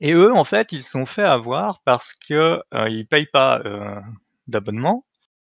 Et 0.00 0.12
eux, 0.14 0.32
en 0.32 0.44
fait, 0.44 0.72
ils 0.72 0.82
se 0.82 0.90
sont 0.90 1.06
fait 1.06 1.22
avoir 1.22 1.82
parce 1.84 2.14
que, 2.14 2.62
ils 2.88 3.06
payent 3.06 3.26
pas, 3.26 3.62
d'abonnement 4.48 5.04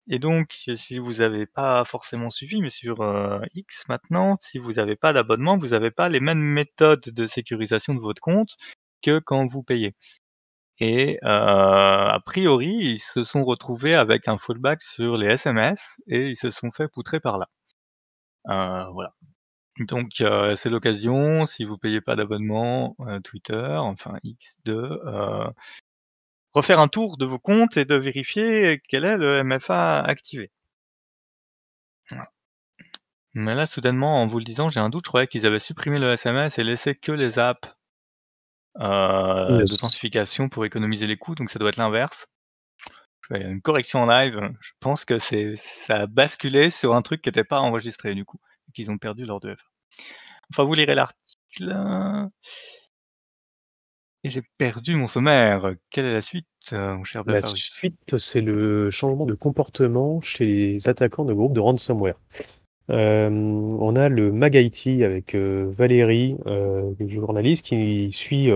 et 0.08 0.18
donc 0.18 0.54
si 0.76 0.99
vous 0.99 1.20
avez 1.23 1.46
pas 1.46 1.84
forcément 1.84 2.30
suivi, 2.30 2.61
mais 2.62 2.70
sur, 2.70 3.02
X 3.54 3.84
maintenant, 3.88 4.37
si 4.40 4.58
vous 4.58 4.78
avez 4.78 4.96
pas 4.96 5.12
d'abonnement, 5.12 5.58
vous 5.58 5.73
avez 5.75 5.90
pas 5.90 6.08
les 6.08 6.20
mêmes 6.20 6.40
méthodes 6.40 7.00
de 7.06 7.26
sécurisation 7.26 7.94
de 7.94 8.00
votre 8.00 8.20
compte 8.23 8.56
que 9.02 9.18
quand 9.20 9.46
vous 9.46 9.62
payez 9.62 9.94
et 10.80 11.18
heu, 11.25 11.28
a 11.28 12.20
priori, 12.26 12.68
ils 12.75 12.99
se 13.00 13.25
sont 13.25 13.44
retrouvés 13.44 13.94
avec 13.96 14.28
un 14.28 14.38
fallback 14.38 14.82
sur 14.82 15.18
les 15.18 15.28
SMS 15.34 16.00
et 16.08 16.30
ils 16.30 16.37
se 16.37 16.50
sont 16.52 16.73
fait 16.73 16.88
poutrer 16.88 17.20
par 17.20 17.38
là. 17.38 17.49
Heu, 18.49 18.92
voilà. 18.92 19.14
Donc 19.80 20.11
heu, 20.23 20.56
c'est 20.56 20.70
l'occasion, 20.70 21.46
si 21.46 21.64
vous 21.64 21.78
payez 21.78 22.00
pas 22.02 22.16
d'abonnement, 22.16 22.96
Twitter, 23.25 23.76
enfin 23.80 24.18
X, 24.25 24.56
de, 24.66 24.75
heu 25.06 25.46
refaire 26.54 26.80
un 26.80 26.88
tour 26.88 27.16
de 27.16 27.26
vos 27.26 27.38
comptes 27.38 27.76
et 27.76 27.84
de 27.84 27.94
vérifier 27.94 28.80
quel 28.88 29.04
est 29.04 29.16
le 29.16 29.42
MFA 29.44 30.00
activé. 30.00 30.50
Voilà. 32.11 32.30
Mais 33.34 33.54
là, 33.54 33.66
soudainement, 33.66 34.23
en 34.23 34.26
vous 34.28 34.38
le 34.38 34.44
disant, 34.44 34.70
j'ai 34.70 34.80
un 34.80 34.88
doute, 34.90 35.04
je 35.04 35.11
croyais 35.11 35.26
qu'ils 35.26 35.46
avaient 35.46 35.58
supprimé 35.58 35.99
le 35.99 36.12
SMS 36.12 36.58
et 36.58 36.64
laissé 36.64 36.94
que 36.94 37.12
les 37.12 37.38
apps 37.38 37.68
Yes. 38.76 39.70
d'authentification 39.70 40.49
pour 40.49 40.64
économiser 40.64 41.06
les 41.06 41.16
coûts, 41.16 41.34
donc 41.34 41.50
ça 41.50 41.58
doit 41.58 41.68
être 41.68 41.76
l'inverse. 41.76 42.26
Une 43.30 43.62
correction 43.62 44.00
en 44.02 44.06
live, 44.06 44.38
je 44.61 44.73
pense 44.80 45.04
que 45.04 45.18
c'est 45.18 45.54
ça 45.56 46.02
a 46.02 46.06
basculé 46.06 46.70
sur 46.70 46.94
un 46.94 47.00
truc 47.00 47.23
qui 47.23 47.28
était 47.28 47.44
pas 47.44 47.61
enregistré 47.61 48.14
du 48.14 48.25
coup, 48.25 48.38
qu'ils 48.75 48.90
ont 48.90 48.99
perdu 48.99 49.25
leur 49.25 49.40
2FA. 49.40 49.62
Enfin, 50.50 50.64
vous 50.64 50.75
lirez 50.75 50.94
l'article 50.94 52.28
et 54.25 54.31
j'ai 54.31 54.43
perdu 54.59 54.97
mon 54.97 55.07
sommaire. 55.07 55.75
Quelle 55.90 56.07
est 56.07 56.14
la 56.14 56.23
suite, 56.23 56.47
heu, 56.73 56.97
mon 56.97 57.04
cher 57.04 57.23
La 57.26 57.43
suite, 57.43 58.16
c'est 58.16 58.40
le 58.40 58.90
changement 58.90 59.26
de 59.26 59.35
comportement 59.35 60.21
chez 60.23 60.47
les 60.47 60.88
attaquants 60.88 61.26
de 61.26 61.35
groupes 61.35 61.52
de 61.52 61.61
ransomware. 61.61 62.19
Hem, 62.88 63.81
on 63.81 63.97
a 63.97 64.09
le 64.09 64.33
MagIT 64.33 65.04
avec, 65.04 65.35
heu, 65.35 65.73
Valérie, 65.76 66.37
une 66.47 67.11
journaliste 67.11 67.66
qui 67.66 68.11
suit, 68.12 68.49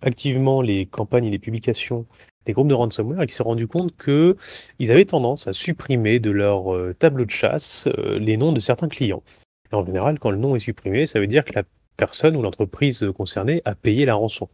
activement 0.00 0.62
les 0.62 0.86
campagnes 0.86 1.26
et 1.26 1.30
les 1.30 1.38
publications 1.40 2.06
des 2.46 2.52
groupes 2.52 2.68
de 2.68 2.74
ransomware 2.74 3.22
et 3.22 3.26
qui 3.26 3.34
s'est 3.34 3.42
rendu 3.42 3.66
compte 3.66 3.92
qu'ils 3.96 4.90
avaient 4.92 5.04
tendance 5.04 5.48
à 5.48 5.52
supprimer 5.52 6.20
de 6.20 6.30
leur, 6.30 6.66
tableau 7.00 7.24
de 7.24 7.30
chasse, 7.30 7.88
les 7.96 8.36
noms 8.36 8.52
de 8.52 8.60
certains 8.60 8.88
clients. 8.88 9.24
Et 9.72 9.74
en 9.74 9.84
général, 9.84 10.20
quand 10.20 10.30
le 10.30 10.36
nom 10.36 10.54
est 10.54 10.60
supprimé, 10.60 11.06
ça 11.06 11.18
veut 11.18 11.26
dire 11.26 11.44
que 11.44 11.54
la 11.54 11.64
personne 11.96 12.36
ou 12.36 12.42
l'entreprise, 12.42 13.04
concernée 13.16 13.62
a 13.64 13.74
payé 13.74 14.04
la 14.04 14.14
rançon. 14.14 14.48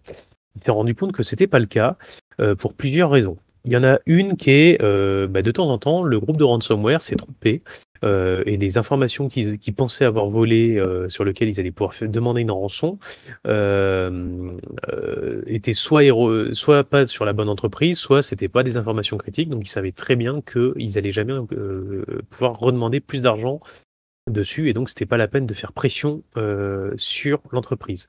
Il 0.57 0.65
s'est 0.65 0.71
rendu 0.71 0.95
compte 0.95 1.13
que 1.13 1.23
c'était 1.23 1.47
pas 1.47 1.59
le 1.59 1.67
cas, 1.67 1.97
heu, 2.41 2.55
pour 2.57 2.75
plusieurs 2.75 3.11
raisons. 3.11 3.37
Il 3.65 3.73
y 3.73 3.77
en 3.77 3.85
a 3.85 3.99
une 4.07 4.37
qui 4.37 4.51
est, 4.51 4.83
heu, 4.83 5.27
bah, 5.29 5.43
de 5.43 5.51
temps 5.51 5.71
en 5.71 5.79
temps, 5.79 6.03
le 6.03 6.19
groupe 6.21 6.37
de 6.37 6.45
ransomware 6.45 7.01
s'est 7.01 7.17
trompé, 7.17 7.63
heu 8.05 8.43
et 8.47 8.57
les 8.57 8.77
informations 8.79 9.29
qu'ils 9.29 9.59
pensaient 9.77 10.05
avoir 10.05 10.27
volées, 10.29 10.77
heu, 10.79 11.09
sur 11.09 11.25
lequel 11.25 11.49
ils 11.49 11.61
allaient 11.61 11.71
pouvoir 11.71 11.95
demander 12.03 12.41
une 12.43 12.51
rançon, 12.51 12.99
hem, 13.47 14.59
heu, 14.93 15.45
étaient 15.47 15.73
soit 15.75 16.03
pas 16.91 17.07
sur 17.07 17.25
la 17.25 17.33
bonne 17.33 17.49
entreprise, 17.49 17.99
soit 17.99 18.23
c'était 18.23 18.49
pas 18.49 18.65
des 18.65 18.77
informations 18.77 19.17
critiques. 19.19 19.49
Donc 19.49 19.63
ils 19.65 19.71
savaient 19.71 19.93
très 19.93 20.17
bien 20.17 20.41
qu'ils 20.43 20.99
allaient 20.99 21.13
jamais, 21.13 21.35
pouvoir 22.31 22.59
redemander 22.59 23.01
plus 23.01 23.21
d'argent 23.21 23.61
dessus 24.31 24.69
et 24.71 24.73
donc 24.75 24.89
c'était 24.89 25.07
pas 25.07 25.17
la 25.19 25.29
peine 25.29 25.47
de 25.47 25.55
faire 25.55 25.73
pression, 25.73 26.23
heu, 26.37 26.95
sur 26.97 27.41
l'entreprise. 27.53 28.09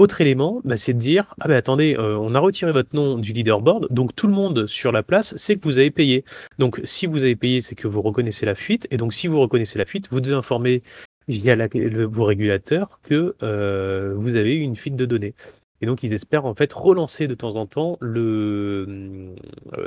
Autre 0.00 0.22
élément, 0.22 0.62
bah, 0.64 0.78
c'est 0.78 0.94
de 0.94 0.98
dire: 0.98 1.34
«Ah, 1.40 1.48
bah, 1.48 1.56
attendez, 1.58 1.94
heu, 1.94 2.16
on 2.16 2.34
a 2.34 2.38
retiré 2.38 2.72
votre 2.72 2.96
nom 2.96 3.18
du 3.18 3.34
leaderboard, 3.34 3.88
donc 3.90 4.16
tout 4.16 4.26
le 4.28 4.32
monde 4.32 4.66
sur 4.66 4.92
la 4.92 5.02
place 5.02 5.36
sait 5.36 5.56
que 5.56 5.64
vous 5.64 5.76
avez 5.76 5.90
payé. 5.90 6.24
Donc 6.58 6.80
si 6.84 7.06
vous 7.06 7.22
avez 7.22 7.36
payé, 7.36 7.60
c'est 7.60 7.74
que 7.74 7.86
vous 7.86 8.00
reconnaissez 8.00 8.46
la 8.46 8.54
fuite 8.54 8.88
et 8.90 8.96
donc 8.96 9.12
si 9.12 9.28
vous 9.28 9.38
reconnaissez 9.38 9.78
la 9.78 9.84
fuite, 9.84 10.08
vous 10.10 10.22
devez 10.22 10.34
informer 10.34 10.82
via 11.28 11.54
le 11.54 12.04
vos 12.06 12.24
régulateurs 12.24 12.98
que, 13.02 13.36
heu, 13.42 14.14
vous 14.16 14.36
avez 14.36 14.54
eu 14.54 14.60
une 14.60 14.74
fuite 14.74 14.96
de 14.96 15.04
données» 15.04 15.34
et 15.82 15.86
donc 15.86 16.02
ils 16.02 16.12
espèrent 16.14 16.46
en 16.46 16.54
fait 16.54 16.72
relancer 16.72 17.26
de 17.26 17.34
temps 17.34 17.56
en 17.56 17.66
temps 17.66 17.98
heu, 18.02 19.34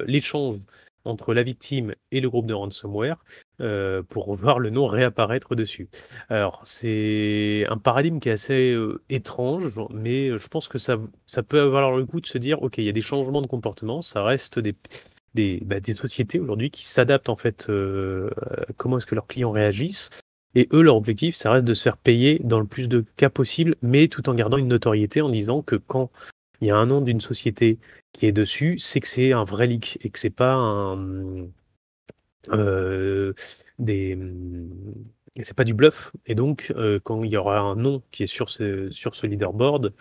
l'échange 0.05 0.57
entre 1.05 1.33
la 1.33 1.43
victime 1.43 1.95
et 2.11 2.21
le 2.21 2.29
groupe 2.29 2.45
de 2.47 2.53
ransomware, 2.53 3.23
heu, 3.61 4.03
pour 4.09 4.35
voir 4.35 4.59
le 4.59 4.69
nom 4.69 4.87
réapparaître 4.87 5.55
dessus. 5.55 5.89
Alors 6.29 6.61
c'est 6.65 7.65
un 7.69 7.77
paradigme 7.77 8.19
qui 8.19 8.29
est 8.29 8.33
assez, 8.33 8.71
heu, 8.71 9.03
étrange, 9.09 9.73
mais 9.91 10.37
je 10.37 10.47
pense 10.47 10.67
que 10.67 10.77
ça 10.77 10.97
peut 11.47 11.59
valoir 11.59 11.95
le 11.95 12.05
coup 12.05 12.21
de 12.21 12.27
se 12.27 12.37
dire: 12.37 12.61
«OK, 12.63 12.77
il 12.77 12.85
y 12.85 12.89
a 12.89 12.93
des 12.93 13.01
changements 13.01 13.41
de 13.41 13.47
comportement». 13.47 14.01
Ça 14.01 14.23
reste 14.23 14.59
des 14.59 14.75
des, 15.33 15.61
bah, 15.65 15.79
des 15.79 15.93
sociétés 15.93 16.39
aujourd'hui 16.39 16.69
qui 16.69 16.85
s'adaptent 16.85 17.29
en 17.29 17.35
fait, 17.35 17.67
heu, 17.69 18.29
comment 18.77 18.97
est-ce 18.97 19.07
que 19.07 19.15
leurs 19.15 19.25
clients 19.25 19.51
réagissent 19.51 20.11
et 20.55 20.69
eux, 20.71 20.81
leur 20.81 20.95
objectif, 20.95 21.35
ça 21.35 21.51
reste 21.51 21.65
de 21.65 21.73
se 21.73 21.83
faire 21.83 21.97
payer 21.97 22.39
dans 22.43 22.59
le 22.59 22.67
plus 22.67 22.87
de 22.87 23.03
cas 23.17 23.29
possible, 23.29 23.75
mais 23.81 24.07
tout 24.07 24.29
en 24.29 24.35
gardant 24.35 24.57
une 24.57 24.67
notoriété 24.67 25.21
en 25.21 25.29
disant 25.29 25.63
que 25.63 25.75
quand 25.75 26.11
il 26.63 26.67
y 26.67 26.71
a 26.71 26.77
un 26.77 26.85
nom 26.87 27.01
d'une 27.01 27.21
société 27.21 27.79
qui 28.13 28.25
est 28.27 28.31
dessus, 28.31 28.79
c'est 28.79 28.99
que 29.01 29.07
c'est 29.07 29.33
un 29.33 29.43
vrai 29.43 29.67
leak 29.67 29.99
et 30.01 30.09
que 30.09 30.19
c'est 30.19 30.29
pas 30.29 30.53
un, 30.53 31.47
heu, 32.51 33.33
des, 33.79 34.17
c'est 35.43 35.55
pas 35.55 35.63
du 35.63 35.73
bluff 35.73 36.11
et 36.25 36.35
donc 36.35 36.71
heu, 36.75 36.99
quand 37.03 37.23
il 37.23 37.31
y 37.31 37.37
aura 37.37 37.59
un 37.59 37.75
nom 37.75 38.01
qui 38.11 38.23
est 38.23 38.27
sur 38.27 38.49
ce 38.49 39.25
leaderboard, 39.27 39.93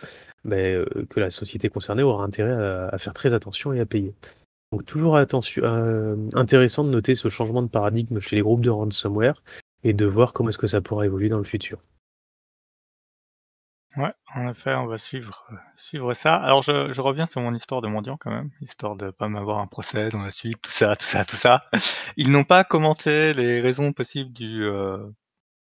beh, 0.45 0.73
heu, 0.75 1.07
que 1.09 1.19
la 1.19 1.29
société 1.29 1.69
concernée 1.69 2.03
aura 2.03 2.23
intérêt 2.23 2.53
à 2.91 2.97
faire 2.97 3.13
très 3.13 3.33
attention 3.33 3.73
et 3.73 3.79
à 3.79 3.85
payer. 3.85 4.13
Donc 4.71 4.85
toujours 4.85 5.17
intéressant 5.17 6.83
de 6.83 6.89
noter 6.89 7.15
ce 7.15 7.29
changement 7.29 7.61
de 7.61 7.69
paradigme 7.69 8.19
chez 8.19 8.35
les 8.37 8.41
groupes 8.41 8.61
de 8.61 8.71
ransomware 8.71 9.43
et 9.83 9.93
de 9.93 10.05
voir 10.05 10.33
comment 10.33 10.49
est-ce 10.49 10.57
que 10.57 10.67
ça 10.67 10.81
pourra 10.81 11.05
évoluer 11.05 11.29
dans 11.29 11.37
le 11.39 11.43
futur. 11.43 11.79
Ouais, 13.97 14.11
en 14.33 14.47
effet, 14.49 14.73
on 14.73 14.87
va 14.87 14.97
suivre, 14.97 15.45
heu, 15.51 15.57
suivre 15.77 16.13
ça. 16.15 16.35
Alors 16.35 16.63
je 16.63 16.91
je 16.91 17.01
reviens 17.01 17.27
sur 17.27 17.41
mon 17.41 17.53
histoire 17.53 17.81
de 17.81 17.87
mendiant 17.87 18.17
quand 18.17 18.31
même, 18.31 18.49
histoire 18.61 18.95
de 18.95 19.11
pas 19.11 19.27
m'avoir 19.29 19.59
un 19.59 19.67
procès 19.67 20.09
dans 20.09 20.23
la 20.23 20.31
suite, 20.31 20.59
tout 20.63 20.71
ça, 20.71 20.95
tout 20.95 21.05
ça, 21.05 21.25
tout 21.25 21.35
ça. 21.35 21.65
Ils 22.17 22.31
n'ont 22.31 22.43
pas 22.43 22.63
commenté 22.63 23.33
les 23.33 23.61
raisons 23.61 23.93
possibles 23.93 24.33
du, 24.33 24.63
heu, 24.63 25.13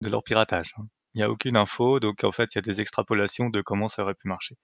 de 0.03 0.09
leur 0.11 0.25
piratage, 0.25 0.75
hein. 0.79 0.87
Il 1.15 1.21
y 1.21 1.25
a 1.25 1.31
aucune 1.31 1.57
info, 1.59 2.01
donc 2.01 2.25
en 2.25 2.33
fait, 2.33 2.51
il 2.55 2.57
y 2.57 2.61
a 2.61 2.63
des 2.63 2.81
extrapolations 2.81 3.51
de 3.51 3.63
comment 3.63 3.89
ça 3.89 4.03
aurait 4.03 4.15
pu 4.15 4.29
marcher 4.29 4.57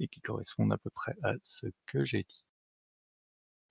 et 0.00 0.08
qui 0.08 0.20
correspondent 0.20 0.72
à 0.72 0.78
peu 0.78 0.90
près 0.90 1.14
à 1.24 1.34
ce 1.44 1.66
que 1.86 2.04
j'ai 2.04 2.24
dit. 2.24 2.44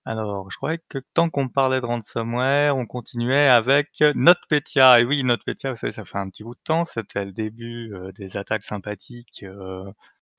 Alors, 0.06 0.50
je 0.50 0.56
croyais 0.56 0.78
que 0.88 0.98
tant 1.14 1.28
qu'on 1.30 1.48
parlait 1.48 1.80
de 1.80 1.86
ransomware, 1.86 2.76
on 2.76 2.86
continuait 2.86 3.48
avec, 3.48 3.88
heu, 4.02 4.12
NotPetya 4.14 5.00
et 5.00 5.04
oui, 5.04 5.22
NotPetya, 5.24 5.70
vous 5.70 5.76
savez, 5.76 5.92
ça 5.92 6.04
fait 6.06 6.16
un 6.18 6.28
petit 6.30 6.42
bout 6.42 6.54
de 6.54 6.60
temps, 6.64 6.84
c'était 6.86 7.24
le 7.26 7.32
début, 7.32 7.92
heu, 7.94 8.12
des 8.12 8.36
attaques 8.38 8.64
sympathiques, 8.64 9.42
heu, 9.44 9.84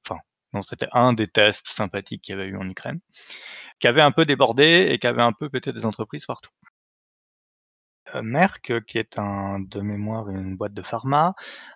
enfin, 0.07 0.19
non, 0.53 0.63
c'était 0.63 0.87
un 0.93 1.13
des 1.13 1.27
tests 1.27 1.67
sympathiques 1.67 2.23
qu'il 2.23 2.35
y 2.35 2.39
avait 2.39 2.49
eu 2.49 2.57
en 2.57 2.67
Ukraine, 2.69 2.99
qui 3.79 3.87
avait 3.87 4.01
un 4.01 4.11
peu 4.11 4.25
débordé 4.25 4.87
et 4.91 4.99
qui 4.99 5.07
avait 5.07 5.21
un 5.23 5.33
peu 5.33 5.49
pété 5.49 5.73
des 5.73 5.85
entreprises 5.85 6.25
partout. 6.27 6.51
Merck, 8.21 8.73
qui 8.87 8.97
est 8.97 9.17
un 9.19 9.59
de 9.59 9.81
mémoire 9.81 10.29
une 10.29 10.57
boîte 10.57 10.73
de 10.73 10.81
pharma, 10.81 11.33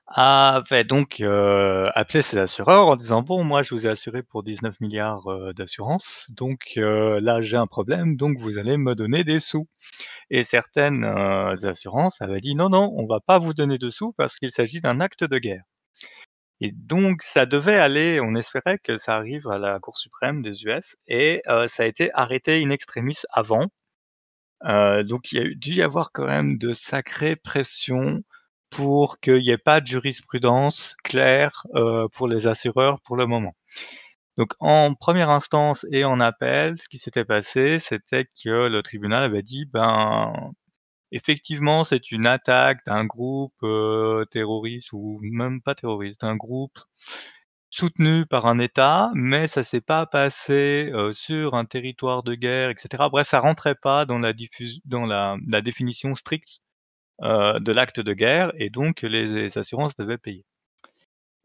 avait 0.07 0.83
donc, 0.83 1.19
heu, 1.21 1.89
appelé 1.95 2.21
ses 2.21 2.37
assureurs 2.37 2.87
en 2.87 2.95
disant: 2.97 3.21
«Bon 3.23 3.43
moi 3.43 3.63
je 3.63 3.73
vous 3.75 3.87
ai 3.87 3.89
assuré 3.89 4.23
pour 4.23 4.43
19 4.43 4.79
000 4.79 4.95
000 4.95 5.23
heu, 5.29 5.53
d'assurance 5.53 6.27
donc 6.31 6.73
là 6.77 7.41
j'ai 7.41 7.57
un 7.57 7.67
problème 7.67 8.17
donc 8.17 8.37
vous 8.39 8.57
allez 8.57 8.77
me 8.77 8.95
donner 8.95 9.23
des 9.23 9.39
sous» 9.39 9.67
et 10.31 10.43
certaines, 10.45 11.05
assurances 11.05 12.21
avaient 12.21 12.41
dit: 12.41 12.55
«Non, 12.55 12.69
non, 12.69 12.93
on 12.97 13.07
va 13.07 13.19
pas 13.21 13.39
vous 13.39 13.53
donner 13.55 13.77
de 13.79 13.89
sous 13.91 14.13
parce 14.13 14.37
qu'il 14.39 14.51
s'agit 14.51 14.81
d'un 14.81 15.01
acte 15.01 15.23
de 15.25 15.37
guerre» 15.39 15.63
et 16.61 16.71
donc 16.73 17.23
ça 17.23 17.45
devait 17.47 17.77
aller 17.79 18.19
on 18.21 18.35
espérait 18.35 18.79
que 18.83 18.97
ça 18.97 19.15
arrive 19.15 19.47
à 19.49 19.57
la 19.59 19.79
cour 19.79 19.97
suprême 19.97 20.41
des 20.43 20.63
US 20.65 20.95
et 21.07 21.41
ça 21.69 21.83
a 21.83 21.87
été 21.87 22.11
arrêté 22.13 22.63
in 22.65 22.69
extremis 22.71 23.17
avant. 23.31 23.67
Donc 24.63 25.31
il 25.31 25.37
y 25.37 25.41
a 25.41 25.53
dû 25.55 25.73
y 25.75 25.81
avoir 25.81 26.11
quand 26.11 26.25
même 26.25 26.57
de 26.57 26.73
sacrées 26.73 27.35
pressions 27.35 28.23
pour 28.69 29.19
qu'il 29.19 29.41
y 29.43 29.51
ait 29.51 29.57
pas 29.57 29.81
de 29.81 29.87
jurisprudence 29.87 30.95
claire, 31.03 31.65
pour 32.13 32.27
les 32.27 32.47
assureurs 32.47 33.01
pour 33.01 33.17
le 33.17 33.25
moment. 33.25 33.55
Donc 34.37 34.53
en 34.59 34.95
1re 34.95 35.29
instance 35.31 35.85
et 35.91 36.05
en 36.05 36.19
appel, 36.21 36.77
ce 36.79 36.89
qui 36.89 36.99
s'était 36.99 37.25
passé, 37.25 37.79
c'était 37.79 38.25
que 38.43 38.67
le 38.69 38.83
tribunal 38.83 39.23
avait 39.23 39.43
dit: 39.43 39.65
«Ben, 39.65 40.33
effectivement 41.11 41.85
c'est 41.85 42.11
une 42.11 42.27
attaque 42.27 42.79
d'un 42.87 43.05
groupe, 43.05 43.53
terroriste 44.31 44.93
ou 44.93 45.19
même 45.23 45.61
pas 45.61 45.75
terroriste, 45.75 46.21
d'un 46.21 46.35
groupe 46.37 46.79
soutenu 47.75 48.25
par 48.25 48.45
un 48.47 48.59
État, 48.59 49.11
mais 49.15 49.47
ça 49.47 49.63
s'est 49.63 49.81
pas 49.81 50.05
passé, 50.05 50.91
heu, 50.93 51.13
sur 51.13 51.55
un 51.55 51.65
territoire 51.65 52.23
de 52.23 52.35
guerre» 52.35 52.69
et 52.71 52.75
cetera. 52.77 53.09
Bref, 53.09 53.27
ça 53.27 53.39
rentrait 53.41 53.75
pas 53.75 54.05
dans 54.05 54.19
la 54.19 55.61
définition 55.61 56.15
stricte, 56.15 56.61
heu, 57.23 57.59
de 57.61 57.71
l'acte 57.73 57.99
de 58.01 58.13
guerre 58.13 58.51
et 58.57 58.69
donc 58.71 59.03
les 59.03 59.57
assurances 59.57 59.95
devaient 59.97 60.17
payer. 60.19 60.45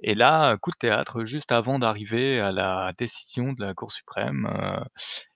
Et 0.03 0.15
là, 0.15 0.57
coup 0.59 0.71
de 0.71 0.77
théâtre, 0.79 1.25
juste 1.25 1.53
avant 1.53 1.79
d'arriver 1.79 2.41
à 2.41 2.53
la 2.53 2.93
décision 2.99 3.53
de 3.53 3.63
la 3.65 3.75
cour 3.75 3.93
suprême, 3.93 4.49
heu, 4.51 4.81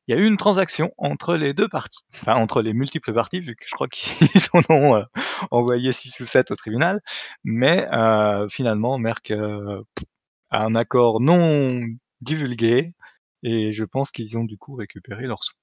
il 0.09 0.15
y 0.17 0.19
a 0.19 0.21
eu 0.23 0.27
une 0.27 0.37
transaction 0.39 0.93
entre 0.99 1.37
les 1.37 1.55
2 1.55 1.69
parties, 1.69 2.03
enfin 2.15 2.35
entre 2.37 2.63
les 2.63 2.73
multiples 2.75 3.13
parties 3.15 3.41
vu 3.41 3.57
que 3.57 3.65
je 3.67 3.73
crois 3.75 3.89
qu'ils 3.91 4.29
en 4.55 4.61
ont, 4.71 5.05
envoyé 5.51 5.93
6 5.93 6.19
ou 6.21 6.27
7 6.27 6.51
au 6.51 6.57
tribunal, 6.57 7.01
mais 7.45 7.87
finalement 8.51 8.99
Merck, 8.99 9.33
un 10.61 10.75
accord 10.75 11.21
non 11.21 11.81
divulgué 12.21 12.93
et 13.43 13.73
je 13.73 13.85
pense 13.85 14.11
qu'ils 14.11 14.37
ont 14.39 14.45
du 14.45 14.59
coup 14.59 14.75
récupéré 14.75 15.27
leurs 15.27 15.43
sous. 15.45 15.55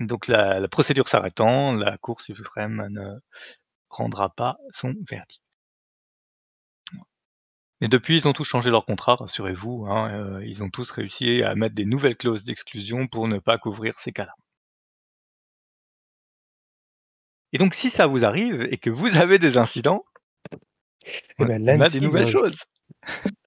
Donc 0.00 0.26
la 0.26 0.60
la 0.60 0.68
procédure 0.68 1.08
s'arrêtant, 1.08 1.74
la 1.74 1.98
cour 1.98 2.20
suprême 2.20 2.86
ne 2.90 3.18
rendra 3.90 4.30
pas 4.30 4.56
son 4.72 4.94
verdict. 5.08 5.42
Et 7.82 7.88
depuis, 7.88 8.16
ils 8.16 8.28
ont 8.28 8.32
tous 8.32 8.44
changé 8.44 8.70
leur 8.70 8.86
contrat, 8.86 9.16
rassurez-vous, 9.16 9.86
hein, 9.88 10.38
heu, 10.38 10.46
ils 10.46 10.62
ont 10.62 10.70
tous 10.70 10.88
réussi 10.92 11.42
à 11.42 11.56
mettre 11.56 11.74
des 11.74 11.84
nouvelles 11.84 12.16
clauses 12.16 12.44
d'exclusion 12.44 13.08
pour 13.08 13.26
ne 13.26 13.40
pas 13.40 13.58
couvrir 13.58 13.98
ces 13.98 14.12
cas-là. 14.12 14.34
Et 17.52 17.58
donc 17.58 17.74
si 17.74 17.90
ça 17.90 18.06
vous 18.06 18.24
arrive 18.24 18.62
et 18.70 18.78
que 18.78 18.88
vous 18.88 19.16
avez 19.16 19.38
des 19.38 19.58
incidents 19.58 20.04
on 21.38 21.46
bah, 21.46 21.54
on 21.58 21.80
a 21.80 21.88
des 21.88 22.00
nouvelles 22.00 22.28
choses. 22.28 22.56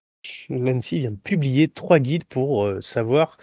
l'ANSSI 0.49 0.99
vient 0.99 1.11
de 1.11 1.17
publier 1.17 1.67
3 1.67 1.99
guides 1.99 2.25
pour, 2.25 2.65
heu, 2.65 2.81
savoir 2.81 3.37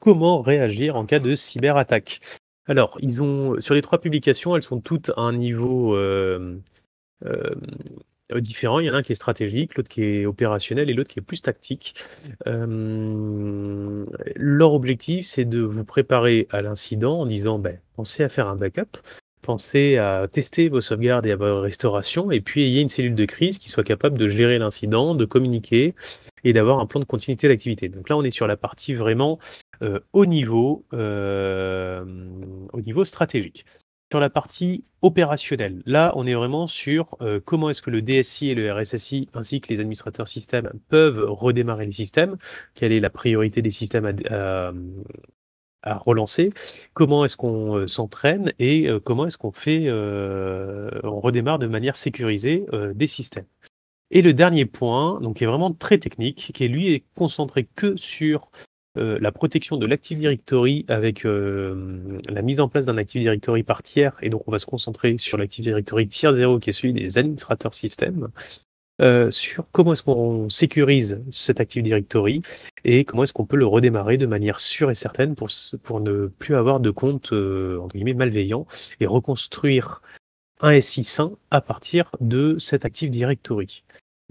comment 0.00 0.40
réagir 0.42 0.96
en 0.96 1.06
cas 1.06 1.18
de 1.20 1.34
cyberattaque. 1.34 2.20
Alors, 2.66 2.98
ils 3.00 3.20
ont 3.22 3.60
sur 3.60 3.74
les 3.74 3.82
3 3.82 4.00
publications, 4.00 4.56
elles 4.56 4.62
sont 4.62 4.80
toutes 4.80 5.10
à 5.16 5.22
un 5.22 5.32
niveau, 5.32 5.96
hem, 5.98 6.62
heu, 7.24 7.56
différent. 8.40 8.80
Il 8.80 8.86
y 8.86 8.90
en 8.90 8.94
a 8.94 8.98
un 8.98 9.02
qui 9.02 9.12
est 9.12 9.16
stratégique, 9.16 9.76
l'autre 9.76 9.88
qui 9.88 10.02
est 10.04 10.26
opérationnel 10.26 10.90
et 10.90 10.94
l'autre 10.94 11.10
qui 11.10 11.18
est 11.20 11.22
plus 11.22 11.42
tactique. 11.42 11.94
Leur 14.36 14.74
objectif, 14.74 15.26
c'est 15.26 15.44
de 15.46 15.60
vous 15.60 15.84
préparer 15.84 16.46
à 16.50 16.62
l'incident 16.62 17.20
en 17.20 17.26
disant: 17.26 17.58
«Beh, 17.58 17.80
pensez 17.96 18.22
à 18.24 18.28
faire 18.28 18.48
un 18.48 18.56
backup, 18.56 18.98
pensez 19.42 19.96
à 19.96 20.26
tester 20.30 20.68
vos 20.68 20.80
sauvegardes 20.82 21.26
et 21.26 21.32
à 21.32 21.36
vos 21.36 21.60
restaurations 21.60 22.30
et 22.30 22.40
puis 22.40 22.62
ayez 22.64 22.82
une 22.82 22.88
cellule 22.90 23.14
de 23.14 23.24
crise 23.24 23.58
qui 23.58 23.68
soit 23.70 23.84
capable 23.84 24.18
de 24.18 24.28
gérer 24.28 24.58
l'incident, 24.58 25.14
de 25.14 25.24
communiquer 25.24 25.94
et 26.44 26.52
d'avoir 26.52 26.80
un 26.80 26.86
plan 26.86 27.00
de 27.00 27.04
continuité 27.04 27.48
d'activité». 27.48 27.88
Donc 27.88 28.08
là, 28.08 28.16
on 28.16 28.24
est 28.24 28.30
sur 28.30 28.46
la 28.46 28.56
partie 28.56 28.94
vraiment, 28.94 29.38
heu, 29.82 30.04
haut 30.12 30.26
niveau, 30.26 30.84
au 30.92 32.80
niveau 32.80 33.04
stratégique. 33.04 33.64
Sur 34.10 34.20
la 34.20 34.30
partie 34.30 34.84
opérationnelle, 35.02 35.82
là, 35.84 36.12
on 36.16 36.26
est 36.26 36.32
vraiment 36.34 36.66
sur, 36.66 37.18
heu, 37.20 37.40
comment 37.40 37.68
est-ce 37.68 37.82
que 37.82 37.90
le 37.90 38.00
DSI 38.00 38.48
et 38.50 38.54
le 38.54 38.72
RSSI 38.72 39.28
ainsi 39.34 39.60
que 39.60 39.68
les 39.68 39.80
administrateurs 39.80 40.28
systèmes 40.28 40.72
peuvent 40.88 41.26
redémarrer 41.28 41.84
les 41.84 41.92
systèmes? 41.92 42.38
Quelle 42.74 42.92
est 42.92 43.00
la 43.00 43.10
priorité 43.10 43.60
des 43.60 43.70
systèmes 43.70 44.06
à 45.82 45.98
relancer? 45.98 46.50
Comment 46.94 47.24
est-ce 47.26 47.36
qu'on, 47.36 47.86
s'entraîne 47.86 48.52
et 48.58 48.88
comment 49.04 49.26
est-ce 49.26 49.36
qu'on 49.38 49.52
fait, 49.52 49.90
on 49.90 51.20
redémarre 51.20 51.58
de 51.58 51.66
manière 51.66 51.96
sécurisée, 51.96 52.64
des 52.94 53.06
systèmes? 53.06 53.46
Et 54.10 54.22
le 54.22 54.32
dernier 54.32 54.64
point, 54.64 55.20
donc 55.20 55.36
qui 55.36 55.44
est 55.44 55.46
vraiment 55.46 55.72
très 55.72 55.98
technique, 55.98 56.50
qui 56.54 56.64
est 56.64 56.68
lui 56.68 56.88
est 56.92 57.04
concentré 57.14 57.68
que 57.76 57.96
sur, 57.96 58.50
heu, 58.96 59.18
la 59.20 59.32
protection 59.32 59.76
de 59.76 59.86
l'Active 59.86 60.18
Directory 60.18 60.86
avec, 60.88 61.24
hem, 61.26 62.20
la 62.28 62.42
mise 62.42 62.60
en 62.60 62.68
place 62.68 62.86
d'un 62.86 62.96
Active 62.96 63.20
Directory 63.20 63.62
par 63.64 63.82
tiers 63.82 64.16
et 64.22 64.30
donc 64.30 64.42
on 64.48 64.50
va 64.50 64.58
se 64.58 64.66
concentrer 64.66 65.18
sur 65.18 65.36
l'Active 65.36 65.64
Directory 65.64 66.08
tier 66.08 66.32
0 66.32 66.58
qui 66.58 66.70
est 66.70 66.72
celui 66.72 66.94
des 66.94 67.18
administrateurs 67.18 67.74
systèmes. 67.74 68.28
Heu, 69.00 69.30
sur 69.30 69.66
comment 69.72 69.92
est-ce 69.92 70.02
qu'on 70.02 70.48
sécurise 70.48 71.22
cet 71.30 71.60
Active 71.60 71.82
Directory 71.84 72.42
et 72.84 73.04
comment 73.04 73.24
est-ce 73.24 73.32
qu'on 73.34 73.46
peut 73.46 73.56
le 73.56 73.66
redémarrer 73.66 74.16
de 74.16 74.26
manière 74.26 74.58
sûre 74.58 74.90
et 74.90 74.94
certaine 74.94 75.34
pour 75.36 75.48
pour 75.84 76.00
ne 76.00 76.26
plus 76.28 76.56
avoir 76.56 76.80
de 76.80 76.90
comptes, 76.90 77.32
heu, 77.32 77.78
entre 77.82 77.94
guillemets 77.94 78.14
«malveillants» 78.14 78.66
et 79.00 79.06
reconstruire 79.06 80.02
un 80.60 80.80
SI 80.80 81.04
sain 81.04 81.32
à 81.50 81.60
partir 81.60 82.10
de 82.20 82.58
cet 82.58 82.84
Active 82.84 83.10
Directory. 83.10 83.84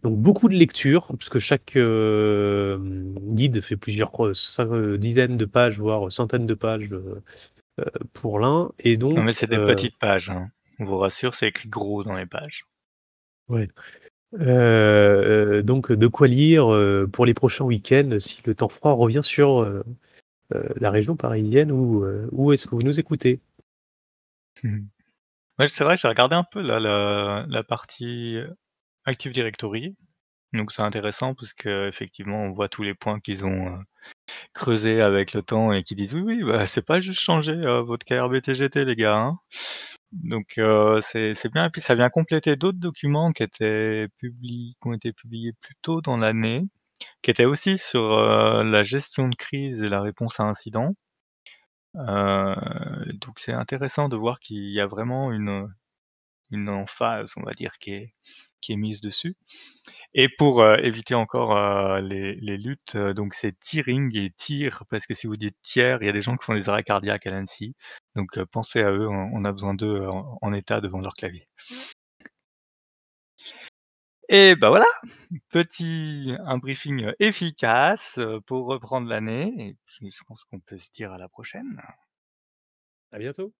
Donc 0.04 0.18
beaucoup 0.18 0.48
de 0.48 0.54
lectures 0.54 1.08
puisque 1.18 1.40
chaque, 1.40 1.76
hem, 1.76 3.16
guide 3.32 3.62
fait 3.62 3.78
plusieurs 3.78 4.12
cin 4.36 4.66
heu, 4.72 4.98
dizaines 4.98 5.38
de 5.38 5.46
pages, 5.46 5.80
voire 5.80 6.12
centaines 6.12 6.46
de 6.46 6.54
pages, 6.54 6.90
pour 8.14 8.40
l'un 8.40 8.72
et 8.80 8.98
Non 8.98 9.24
mais 9.24 9.34
c'est 9.34 9.48
des 9.48 9.58
petites 9.58 9.98
pages, 9.98 10.30
hein. 10.30 10.50
On 10.80 10.86
vous 10.86 10.98
rassure, 10.98 11.34
c'est 11.34 11.48
écrit 11.48 11.70
gros 11.70 12.04
dans 12.04 12.16
les 12.16 12.28
pages. 12.28 12.66
Ouais, 13.50 13.68
donc 14.34 15.92
de 15.92 16.08
quoi 16.08 16.28
lire, 16.28 16.68
pour 17.12 17.26
les 17.26 17.34
prochains 17.34 17.66
week-ends 17.66 18.18
si 18.20 18.40
le 18.46 18.54
temps 18.54 18.70
froid 18.70 18.92
revient 18.92 19.24
sur, 19.24 19.68
la 20.52 20.92
région 20.92 21.16
parisienne 21.16 21.72
ou 21.72 22.06
où 22.32 22.54
est-ce 22.54 22.68
que 22.68 22.76
vous 22.76 22.84
nous 22.84 23.00
écoutez? 23.00 23.40
Mmh 24.64 24.70
mh. 24.70 24.97
C'est 25.68 25.84
vrai, 25.84 25.98
j'ai 25.98 26.08
regardé 26.08 26.36
un 26.36 26.44
peu 26.44 26.62
la 26.62 27.64
partie, 27.64 28.36
heu, 28.36 28.56
Active 29.06 29.34
Directory, 29.34 29.96
donc 30.54 30.72
c'est 30.74 30.82
intéressant 30.84 31.36
parce 31.36 31.54
qu'effectivement 31.54 32.44
on 32.44 32.52
voit 32.54 32.70
tous 32.70 32.84
les 32.84 32.96
points 32.96 33.20
qu'ils 33.22 33.46
ont, 33.46 33.70
heu, 33.78 33.80
creusés 34.54 35.02
avec 35.02 35.34
le 35.34 35.44
temps 35.44 35.72
et 35.74 35.84
qui 35.84 35.96
disent: 35.96 36.14
«Oui, 36.16 36.22
oui, 36.24 36.44
bah, 36.44 36.68
c'est 36.68 36.84
pas 36.86 37.02
juste 37.02 37.22
changer, 37.22 37.54
heu, 37.54 37.80
votre 37.82 38.06
KRBTGT 38.06 38.86
les 38.86 38.96
gars, 38.98 39.18
hein». 39.18 39.40
Donc 40.14 40.60
c'est 41.02 41.52
bien 41.54 41.66
et 41.68 41.72
puis 41.72 41.82
ça 41.82 41.96
vient 41.96 42.10
compléter 42.10 42.56
d'autres 42.58 42.80
documents 42.80 43.32
qui 43.34 43.44
étaient 43.44 44.08
publi 44.20 44.78
qui 44.82 44.90
ont 44.90 44.94
été 44.94 45.14
publiés 45.14 45.54
plus 45.62 45.76
tôt 45.84 46.02
dans 46.02 46.18
l'année, 46.18 46.64
qui 47.24 47.32
étaient 47.32 47.46
aussi 47.46 47.78
sur, 47.80 48.04
la 48.64 48.84
gestion 48.86 49.30
de 49.30 49.36
crise 49.38 49.84
et 49.84 49.90
la 49.90 50.02
réponse 50.02 50.40
à 50.40 50.44
incident. 50.46 50.96
Heu, 51.98 53.14
donc 53.16 53.40
c'est 53.40 53.54
intéressant 53.54 54.10
de 54.10 54.16
voir 54.18 54.40
qu'il 54.40 54.70
y 54.72 54.80
a 54.82 54.88
vraiment 54.88 55.32
une, 55.32 55.68
une 56.52 56.70
emphase, 56.70 57.34
on 57.38 57.44
va 57.44 57.54
dire, 57.54 57.78
qui 57.80 57.92
est 57.94 58.14
qui 58.62 58.74
est 58.74 58.78
mise 58.78 59.02
dessus. 59.02 59.36
Et 60.16 60.30
pour, 60.38 60.62
heu, 60.64 60.78
éviter 60.86 61.16
encore, 61.16 61.56
heu, 61.58 62.02
les 62.02 62.36
les 62.36 62.58
luttes, 62.58 62.98
donc 62.98 63.34
c'est 63.36 63.60
Tearing 63.60 64.16
et 64.18 64.32
TIR 64.38 64.84
parce 64.90 65.06
que 65.08 65.16
si 65.16 65.28
vous 65.28 65.38
dites 65.38 65.58
tiers, 65.64 66.00
il 66.02 66.08
y 66.08 66.10
a 66.10 66.14
des 66.14 66.22
gens 66.24 66.36
qui 66.38 66.46
font 66.46 66.56
des 66.56 66.70
arrêts 66.70 66.84
cardiaques 66.84 67.28
à 67.28 67.32
l'ANSSI, 67.32 67.76
donc 68.16 68.40
pensez 68.52 68.82
à 68.82 68.92
eux, 68.92 69.08
on 69.10 69.46
a 69.46 69.52
besoin 69.54 69.74
d'eux 69.76 70.08
en 70.08 70.38
en 70.42 70.54
état 70.54 70.82
devant 70.82 71.02
leur 71.02 71.14
clavier. 71.16 71.48
Et 74.30 74.56
bah, 74.58 74.70
voilà! 74.70 74.86
Petit 75.52 76.36
un 76.46 76.58
briefing, 76.60 77.06
heu, 77.06 77.16
efficace, 77.20 78.18
heu, 78.20 78.42
pour 78.42 78.68
reprendre 78.68 79.10
l'année 79.10 79.54
et 79.60 79.76
puis 79.86 80.12
je 80.12 80.24
pense 80.28 80.44
qu'on 80.46 80.60
peut 80.60 80.78
se 80.80 80.92
dire 80.94 81.14
à 81.14 81.18
la 81.20 81.30
prochaine. 81.30 81.82
À 83.12 83.20
bientôt. 83.20 83.54